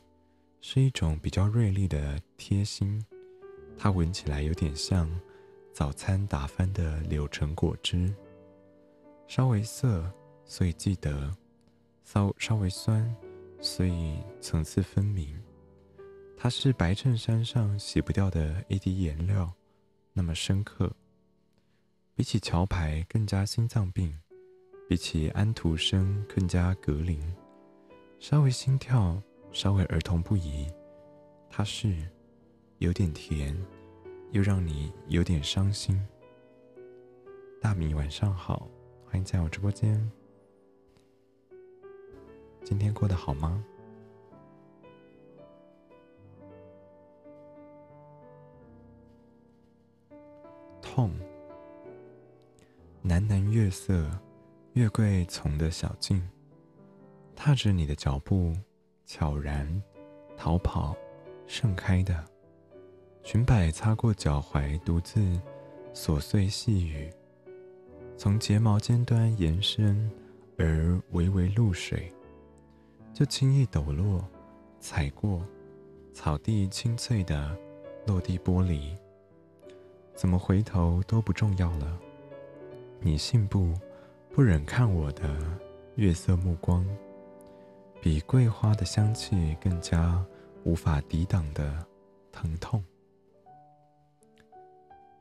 [0.61, 3.05] 是一种比较锐利的贴心。
[3.77, 5.11] 它闻起来有点像
[5.73, 8.15] 早餐打翻的柳橙果汁，
[9.27, 10.09] 稍微涩，
[10.45, 11.11] 所以记得；
[12.05, 13.13] 稍稍微酸，
[13.59, 15.37] 所以层次分明。
[16.37, 19.51] 它是白衬衫上洗不掉的一滴颜料，
[20.13, 20.89] 那么深刻。
[22.13, 24.17] 比起桥牌更加心脏病。
[24.87, 27.19] 比起安徒生更加格林，
[28.19, 29.21] 稍微心跳，
[29.51, 30.67] 稍微儿童不宜。
[31.49, 31.95] 它是
[32.79, 33.55] 有点甜，
[34.31, 36.01] 又让你有点伤心。
[37.61, 38.67] 大米晚上好，
[39.05, 40.11] 欢迎在我直播间。
[42.63, 43.63] 今天过得好吗？
[50.81, 51.11] 痛，
[53.03, 54.09] 喃喃月色。
[54.73, 56.21] 月桂丛的小径，
[57.35, 58.53] 踏着你的脚步，
[59.05, 59.81] 悄然
[60.37, 60.95] 逃跑，
[61.45, 62.23] 盛开的
[63.23, 65.19] 裙摆擦过脚踝，独自
[65.93, 67.11] 琐碎细雨，
[68.17, 70.09] 从睫毛尖端延伸
[70.57, 72.11] 而微微露水，
[73.13, 74.23] 就轻易抖落，
[74.79, 75.45] 踩过
[76.13, 77.55] 草地清脆的
[78.05, 78.95] 落地玻璃，
[80.15, 81.99] 怎么回头都不重要了，
[82.99, 83.73] 你信不？
[84.31, 85.39] 不忍看我的
[85.95, 86.85] 月色目光，
[88.05, 90.23] 比桂花的香气更加
[90.63, 91.83] 无法抵挡的
[92.31, 92.85] 疼痛、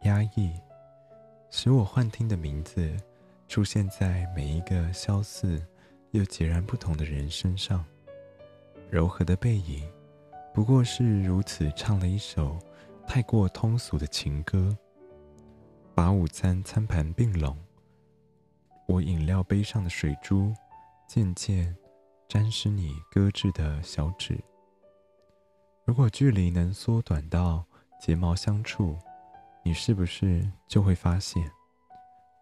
[0.02, 0.52] 压抑，
[1.48, 2.94] 使我幻听的名字
[3.48, 5.66] 出现在每一个相似
[6.10, 7.82] 又截然不同的人身上。
[8.90, 9.90] 柔和的背影，
[10.52, 12.58] 不过是如此唱了一首
[13.06, 14.76] 太过通俗的情歌，
[15.94, 17.56] 把午餐餐盘并拢。
[18.86, 20.52] 我饮料杯上的水珠，
[21.08, 21.74] 渐渐
[22.28, 24.38] 沾湿你搁置的小指。
[25.84, 27.64] 如果距离能缩短到
[28.00, 28.96] 睫毛相触，
[29.62, 31.50] 你是不是就会发现，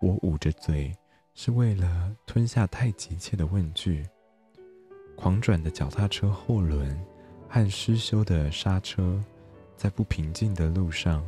[0.00, 0.96] 我捂着嘴
[1.34, 4.06] 是为了吞下太急切的问句？
[5.16, 6.98] 狂转的脚踏车后轮
[7.48, 9.22] 和失修的刹车，
[9.76, 11.24] 在不平静的路上，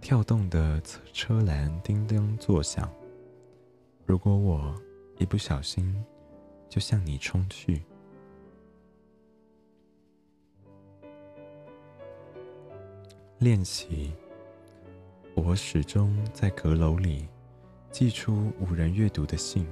[0.00, 0.80] 跳动的
[1.12, 2.90] 车篮叮叮作响。
[4.04, 4.74] 如果我
[5.18, 5.94] 一不小心
[6.72, 7.82] 就向你冲去，
[13.38, 14.10] 练习。
[15.34, 17.28] 我始终在阁楼里
[17.90, 19.68] 寄出无人阅读的信，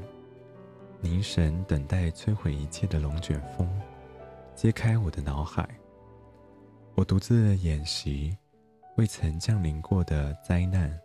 [1.00, 3.66] 凝神等待摧毁一切的龙卷风
[4.54, 5.66] 揭开我的脑海。
[6.96, 8.36] 我独自演习
[8.98, 11.00] 未曾降临过的灾难，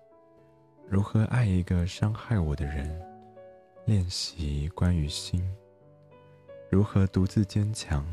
[0.90, 3.02] 如何爱一个伤害我的人。
[3.86, 5.42] 练习关于心，
[6.70, 8.04] 如何独自坚强，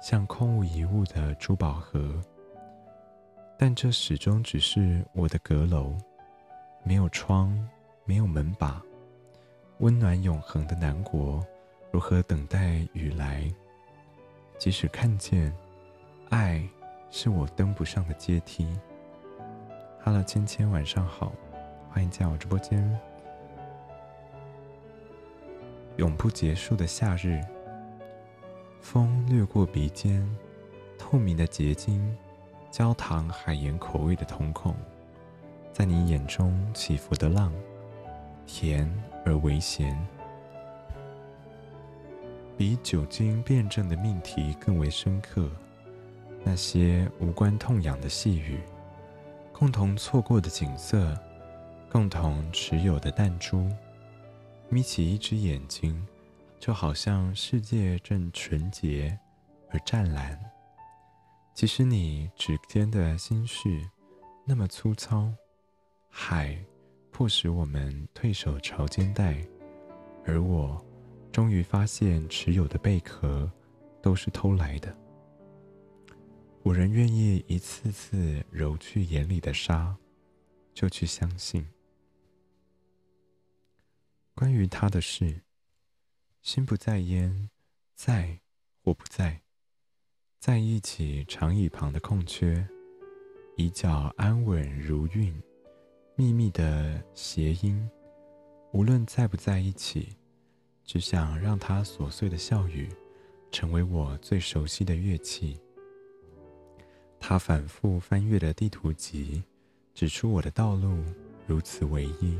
[0.00, 2.20] 像空无一物的珠宝盒。
[3.58, 5.96] 但这始终只是我的阁楼，
[6.84, 7.58] 没有窗，
[8.04, 8.80] 没有门把。
[9.78, 11.44] 温暖永恒的南国，
[11.90, 13.50] 如何等待雨来？
[14.58, 15.52] 即使看见，
[16.28, 16.62] 爱
[17.10, 18.68] 是我登不上的阶梯。
[20.04, 21.32] Hello，芊芊，晚上好，
[21.90, 23.00] 欢迎进我直播间。
[25.96, 27.40] 永不结束的夏日，
[28.80, 30.26] 风掠过鼻尖，
[30.96, 32.16] 透明的结晶，
[32.70, 34.74] 焦糖海盐口味的瞳孔，
[35.72, 37.52] 在你眼中起伏的浪，
[38.46, 38.90] 甜
[39.24, 39.96] 而微咸，
[42.56, 45.50] 比酒精辩证的命题更为深刻。
[46.44, 48.60] 那些无关痛痒的细语，
[49.52, 51.14] 共同错过的景色，
[51.90, 53.68] 共同持有的弹珠。
[54.70, 56.06] 眯起一只眼睛，
[56.58, 59.18] 就好像世界正纯洁
[59.70, 60.38] 而湛蓝。
[61.54, 63.84] 即使你指尖的心事
[64.44, 65.32] 那么粗糙，
[66.08, 66.56] 海
[67.10, 69.44] 迫使我们退守潮间带，
[70.24, 70.84] 而我
[71.32, 73.50] 终于发现持有的贝壳
[74.00, 74.96] 都是偷来的。
[76.62, 79.96] 我仍愿意一次次揉去眼里的沙，
[80.74, 81.66] 就去相信。
[84.34, 85.40] 关于他的事，
[86.42, 87.50] 心不在焉，
[87.94, 88.38] 在
[88.82, 89.42] 或不在，
[90.38, 92.66] 在一起长椅旁的空缺，
[93.56, 95.42] 以脚安稳如韵，
[96.14, 97.88] 秘密的谐音。
[98.72, 100.16] 无论在不在一起，
[100.84, 102.88] 只想让他琐碎的笑语，
[103.50, 105.58] 成为我最熟悉的乐器。
[107.20, 109.42] 他反复翻阅的地图集，
[109.92, 111.02] 指出我的道路
[111.46, 112.38] 如此唯一，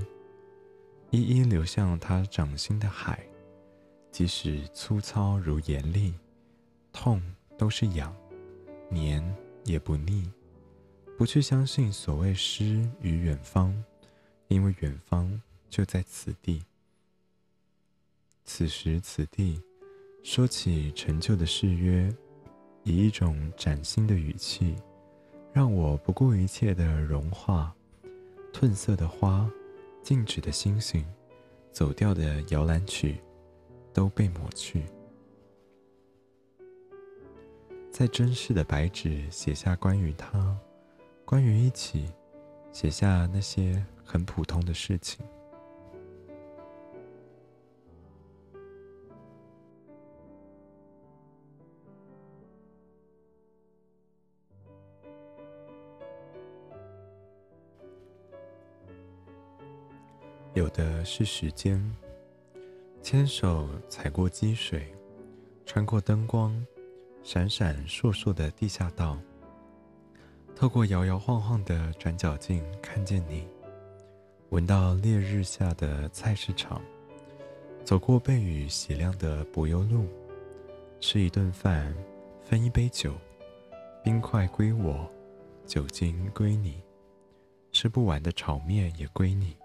[1.11, 3.27] 一一流向他掌心的海，
[4.19, 6.13] 即使粗糙如盐粒，
[6.93, 7.23] 痛
[7.57, 8.13] 都是痒，
[8.91, 9.25] 黏
[9.63, 10.29] 也不腻。
[11.17, 13.73] 不去相信所谓诗与远方，
[14.49, 15.41] 因为远方
[15.71, 16.65] 就在此地。
[18.45, 19.63] 此时此地，
[20.25, 22.13] 说起陈旧的誓约。
[22.83, 24.75] 以一种崭新的语气，
[25.53, 27.73] 让我不顾一切的融化。
[28.53, 29.49] 褪色的花，
[30.03, 31.07] 静止的星星，
[31.71, 33.21] 走调的摇篮曲，
[33.99, 34.85] 都被抹去。
[37.91, 40.57] 在真实的白纸写下关于他，
[41.25, 42.07] 关于一起，
[42.71, 45.27] 写下那些很普通的事情。
[60.55, 61.83] 有的是时间，
[63.03, 64.87] 牵手踩过积水，
[65.65, 66.55] 穿过灯光，
[67.23, 69.17] 闪闪烁烁的地下道，
[70.55, 73.47] 透过摇摇晃晃的转角镜看见你，
[74.51, 76.83] 闻到烈日下的菜市场，
[77.83, 80.07] 走过被雨洗亮的柏油路，
[81.01, 81.95] 吃一顿饭，
[82.43, 83.15] 分一杯酒，
[84.05, 85.09] 冰块归我，
[85.65, 86.83] 酒精归你，
[87.73, 89.57] 吃不完的炒面也归你。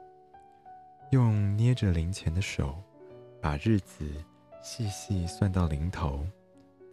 [1.12, 2.82] 用捏着零钱的手，
[3.44, 4.10] 把日子
[4.62, 6.26] 细细算到零头，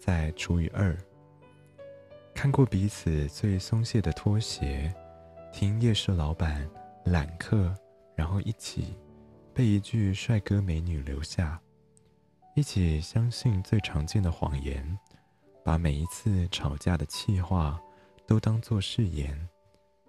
[0.01, 0.99] 再除以二。
[2.35, 4.93] 看过彼此最松懈的拖鞋，
[5.53, 6.69] 听夜市老板
[7.05, 7.73] 揽客，
[8.17, 8.99] 然后一起
[9.55, 11.61] 被一句帅哥美女留下，
[12.57, 14.99] 一起相信最常见的谎言，
[15.65, 17.81] 把每一次吵架的气话
[18.27, 19.49] 都当作誓言，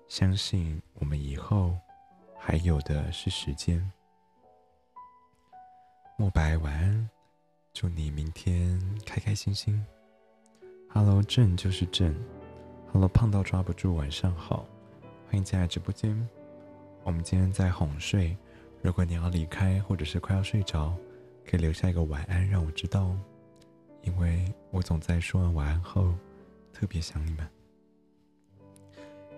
[0.07, 1.77] 相信我们以后
[2.35, 3.91] 还有的是时间。
[6.21, 7.09] 莫白，晚安，
[7.73, 9.83] 祝你明天开开心心。
[10.87, 12.15] Hello，正就是正。
[12.91, 14.67] Hello，胖到抓不住，晚上好，
[15.25, 16.15] 欢迎进来直播间。
[17.03, 18.37] 我们今天在哄睡，
[18.83, 20.95] 如果你要离开或者是快要睡着，
[21.43, 23.19] 可以留下一个晚安让我知道哦，
[24.03, 26.13] 因为我总在说完晚安后
[26.71, 27.49] 特别想你们。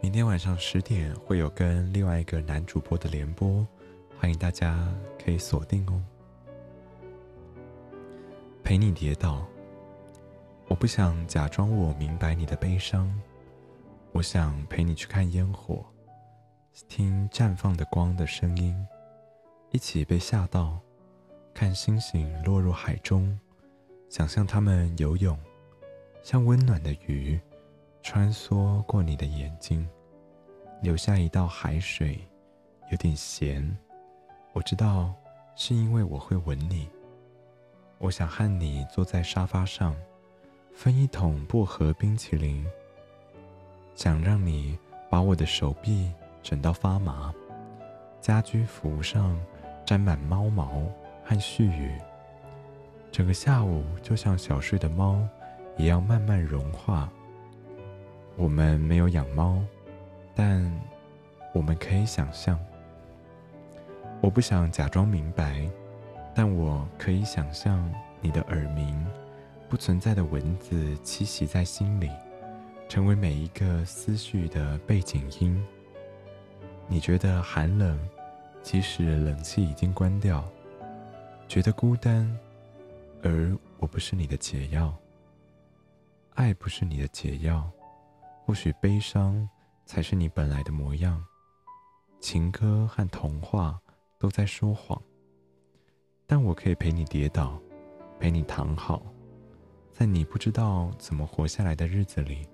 [0.01, 3.65] 明天晚上十点会有跟另外一个男主播的联播，
[4.19, 4.93] 欢迎大家
[5.23, 6.03] 可以锁定哦。
[8.63, 9.45] 陪你跌倒，
[10.69, 13.13] 我不想假装我明白你的悲伤，
[14.13, 15.85] 我想陪你去看烟火，
[16.87, 18.73] 听绽放的光的声音，
[19.71, 20.79] 一起被吓到，
[21.53, 23.37] 看星星落入海中，
[24.07, 25.37] 想象它们游泳，
[26.23, 27.37] 像温暖的鱼，
[28.01, 29.85] 穿梭过你的眼睛，
[30.81, 32.17] 留下一道海水，
[32.91, 33.77] 有点咸，
[34.53, 35.13] 我知道
[35.53, 36.89] 是因为我会吻你。
[38.03, 39.95] 我想和你坐在沙发上，
[40.73, 42.65] 分一桶薄荷冰淇淋。
[43.95, 44.77] 想让你
[45.09, 46.11] 把我的手臂
[46.41, 47.33] 整到发麻，
[48.19, 49.39] 家居服上
[49.85, 50.83] 沾满猫毛
[51.23, 51.97] 和絮语。
[53.09, 55.25] 整个下午就像小睡的猫
[55.77, 57.09] 一样慢慢融化。
[58.35, 59.63] 我们没有养猫，
[60.35, 60.69] 但
[61.53, 62.59] 我们可以想象。
[64.19, 65.69] 我不想假装明白。
[66.35, 69.05] 但我可以想象你的耳鸣，
[69.69, 72.09] 不存在的文字栖息在心里，
[72.89, 75.63] 成为每一个思绪的背景音。
[76.87, 77.99] 你觉得寒冷，
[78.61, 80.43] 即使冷气已经关掉；
[81.47, 82.27] 觉得孤单，
[83.21, 84.93] 而我不是你的解药。
[86.33, 87.69] 爱不是你的解药，
[88.45, 89.47] 或许悲伤
[89.85, 91.23] 才是你本来的模样。
[92.19, 93.79] 情歌和童话
[94.17, 94.99] 都在说谎。
[96.25, 97.61] 但我可以陪你跌倒，
[98.19, 99.05] 陪你躺好，
[99.91, 102.47] 在你不知道怎么活下来的日子里，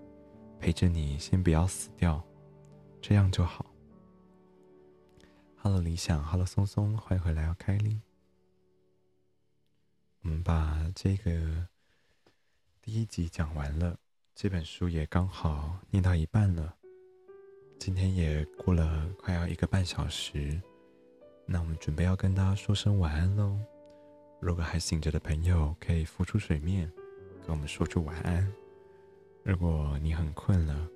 [0.59, 2.21] 陪着你先不要死掉，
[3.01, 3.65] 这样就好。
[5.61, 8.01] Hello，理想，Hello，松松，欢迎回来，开丽。
[10.21, 11.67] 我们把这个
[12.81, 13.97] 第一集讲完了，
[14.35, 16.75] 这本书也刚好念到一半了。
[17.77, 20.61] 今天也过了快要一个半小时。
[21.51, 23.57] 那我们准备要跟大家说声晚安喽。
[24.39, 26.87] 如果还醒着的朋友，可以浮出水面，
[27.41, 28.47] 跟我们说出晚安。
[29.41, 30.87] 如果你很困了，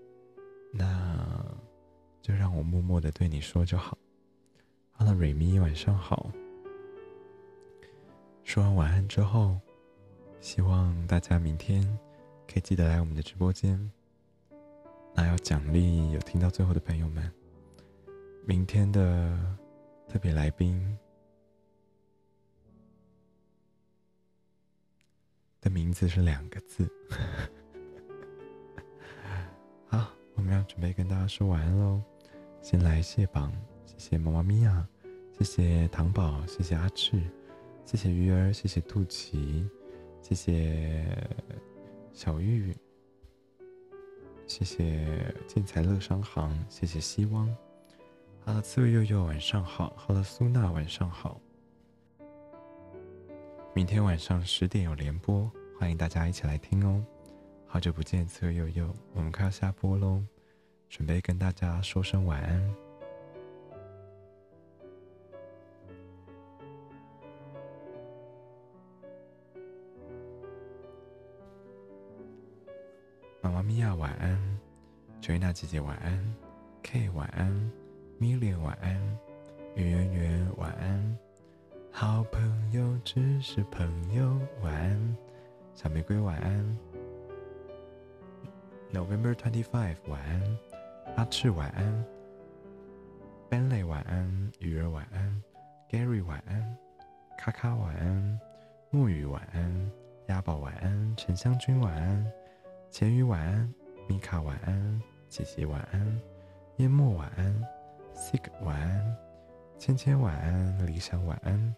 [0.71, 1.43] 那
[2.21, 3.97] 就让我默默的对你说就好。
[4.91, 6.31] 好了，瑞咪，晚上好。
[8.43, 9.59] 说完晚安之后，
[10.39, 11.81] 希望大家明天
[12.47, 13.91] 可以记得来我们的直播间。
[15.15, 17.31] 那要奖励有听到最后的朋友们，
[18.45, 19.35] 明天的
[20.14, 20.80] 特别来宾
[25.60, 26.88] 的名字是两个字。
[29.88, 31.99] 好，我们要准备跟大家说晚安喽。
[32.61, 33.52] 先来谢榜，
[33.88, 34.88] 谢谢妈妈咪呀，
[35.35, 37.19] 谢谢糖宝，谢谢阿赤，
[37.84, 39.68] 谢谢鱼儿，谢谢肚脐，
[40.22, 41.27] 谢谢
[42.14, 42.72] 小玉。
[44.45, 47.49] 谢谢建材乐商行，谢谢希望。
[48.45, 49.94] Hello，刺猬悠悠，晚上好。
[49.95, 51.40] Hello，苏娜，晚上好。
[53.74, 55.49] 明天晚上十点有联播，
[55.80, 57.02] 欢迎大家一起来听哦。
[57.65, 60.22] 好久不见，刺猬悠悠，我们快要下播喽，
[60.90, 62.76] 准备跟大家说声晚安。
[73.40, 74.60] 妈妈咪呀，晚安
[75.22, 76.36] ；Joanna 姐姐晚安
[76.84, 77.72] ；K 晚安
[78.23, 78.95] 米莲晚安；
[79.75, 80.97] 圆圆圆晚安；
[81.91, 84.97] 好朋友只是朋友晚安；
[85.73, 86.77] 小玫瑰晚安。
[88.93, 90.41] ；November twenty five 晚安；
[91.17, 92.05] 阿赤晚安
[93.49, 94.25] ；Benley 晚安；
[94.59, 95.43] 鱼儿晚安。
[95.89, 96.63] ；Gary 晚安；
[97.37, 98.39] 卡卡晚安；
[98.89, 99.91] 木雨晚安；
[100.27, 102.25] 鸭宝晚安；沉香君晚安。
[102.89, 103.73] 钱鱼晚安，
[104.07, 106.21] 米卡晚安，姐姐晚安，
[106.77, 107.82] 淹没晚安。
[108.15, 109.18] ，Sick 晚安，
[109.77, 111.76] 芊芊晚安，理想晚安，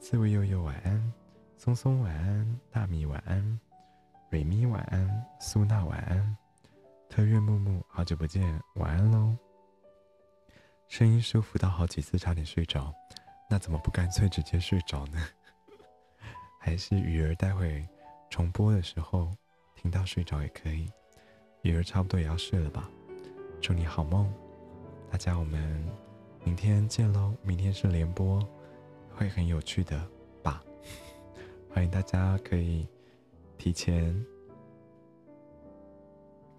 [0.00, 1.12] 刺猬悠悠晚安，
[1.56, 3.60] 松松晚安，大米晚安，
[4.30, 6.36] 瑞咪晚安，苏娜晚安，
[7.08, 9.36] 特约木木好久不见，晚安喽。
[10.88, 12.92] 声音舒服到好几次差点睡着，
[13.48, 15.18] 那怎么不干脆直接睡着呢？
[16.60, 17.86] 还是鱼儿待会
[18.30, 19.30] 重播的时候。
[19.76, 20.90] 听到睡着也可以，
[21.60, 22.88] 鱼儿差不多也要睡了吧？
[23.60, 24.32] 祝你好梦，
[25.14, 25.80] 大家我们
[26.42, 27.32] 明天见喽！
[27.40, 28.44] 明天是联播，
[29.14, 30.04] 会很有趣的
[30.42, 30.60] 吧？
[31.72, 32.88] 欢迎大家可以
[33.56, 34.12] 提前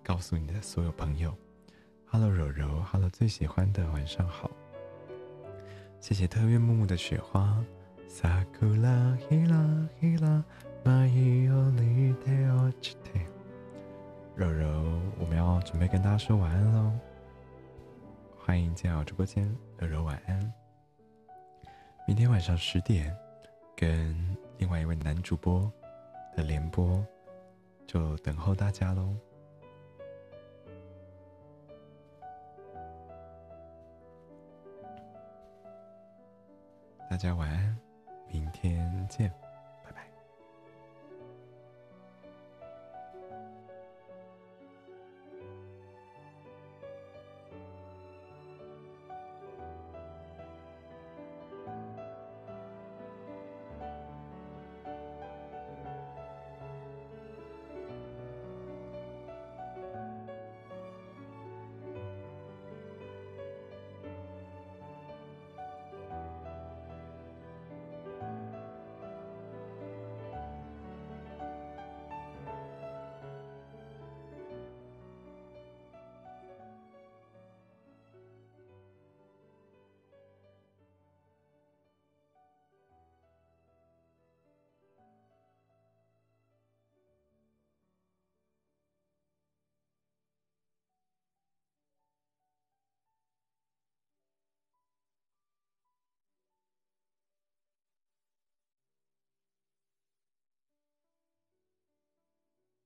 [0.02, 1.36] 告诉你的所有朋友。
[2.06, 4.50] Hello 柔柔，Hello 最喜欢的晚上好，
[6.00, 7.62] 谢谢特约木木的雪花。
[14.34, 16.94] 柔柔，我们要准备跟大家说晚安喽！
[18.46, 19.44] 欢迎进入直播间，
[19.80, 20.54] 柔柔晚安。
[22.06, 23.12] 明天晚上十点，
[23.76, 24.16] 跟
[24.60, 25.70] 另外一位男主播
[26.36, 27.04] 的联播，
[27.88, 29.18] 就等候大家喽！
[37.10, 37.76] 大家晚安，
[38.28, 39.45] 明天见。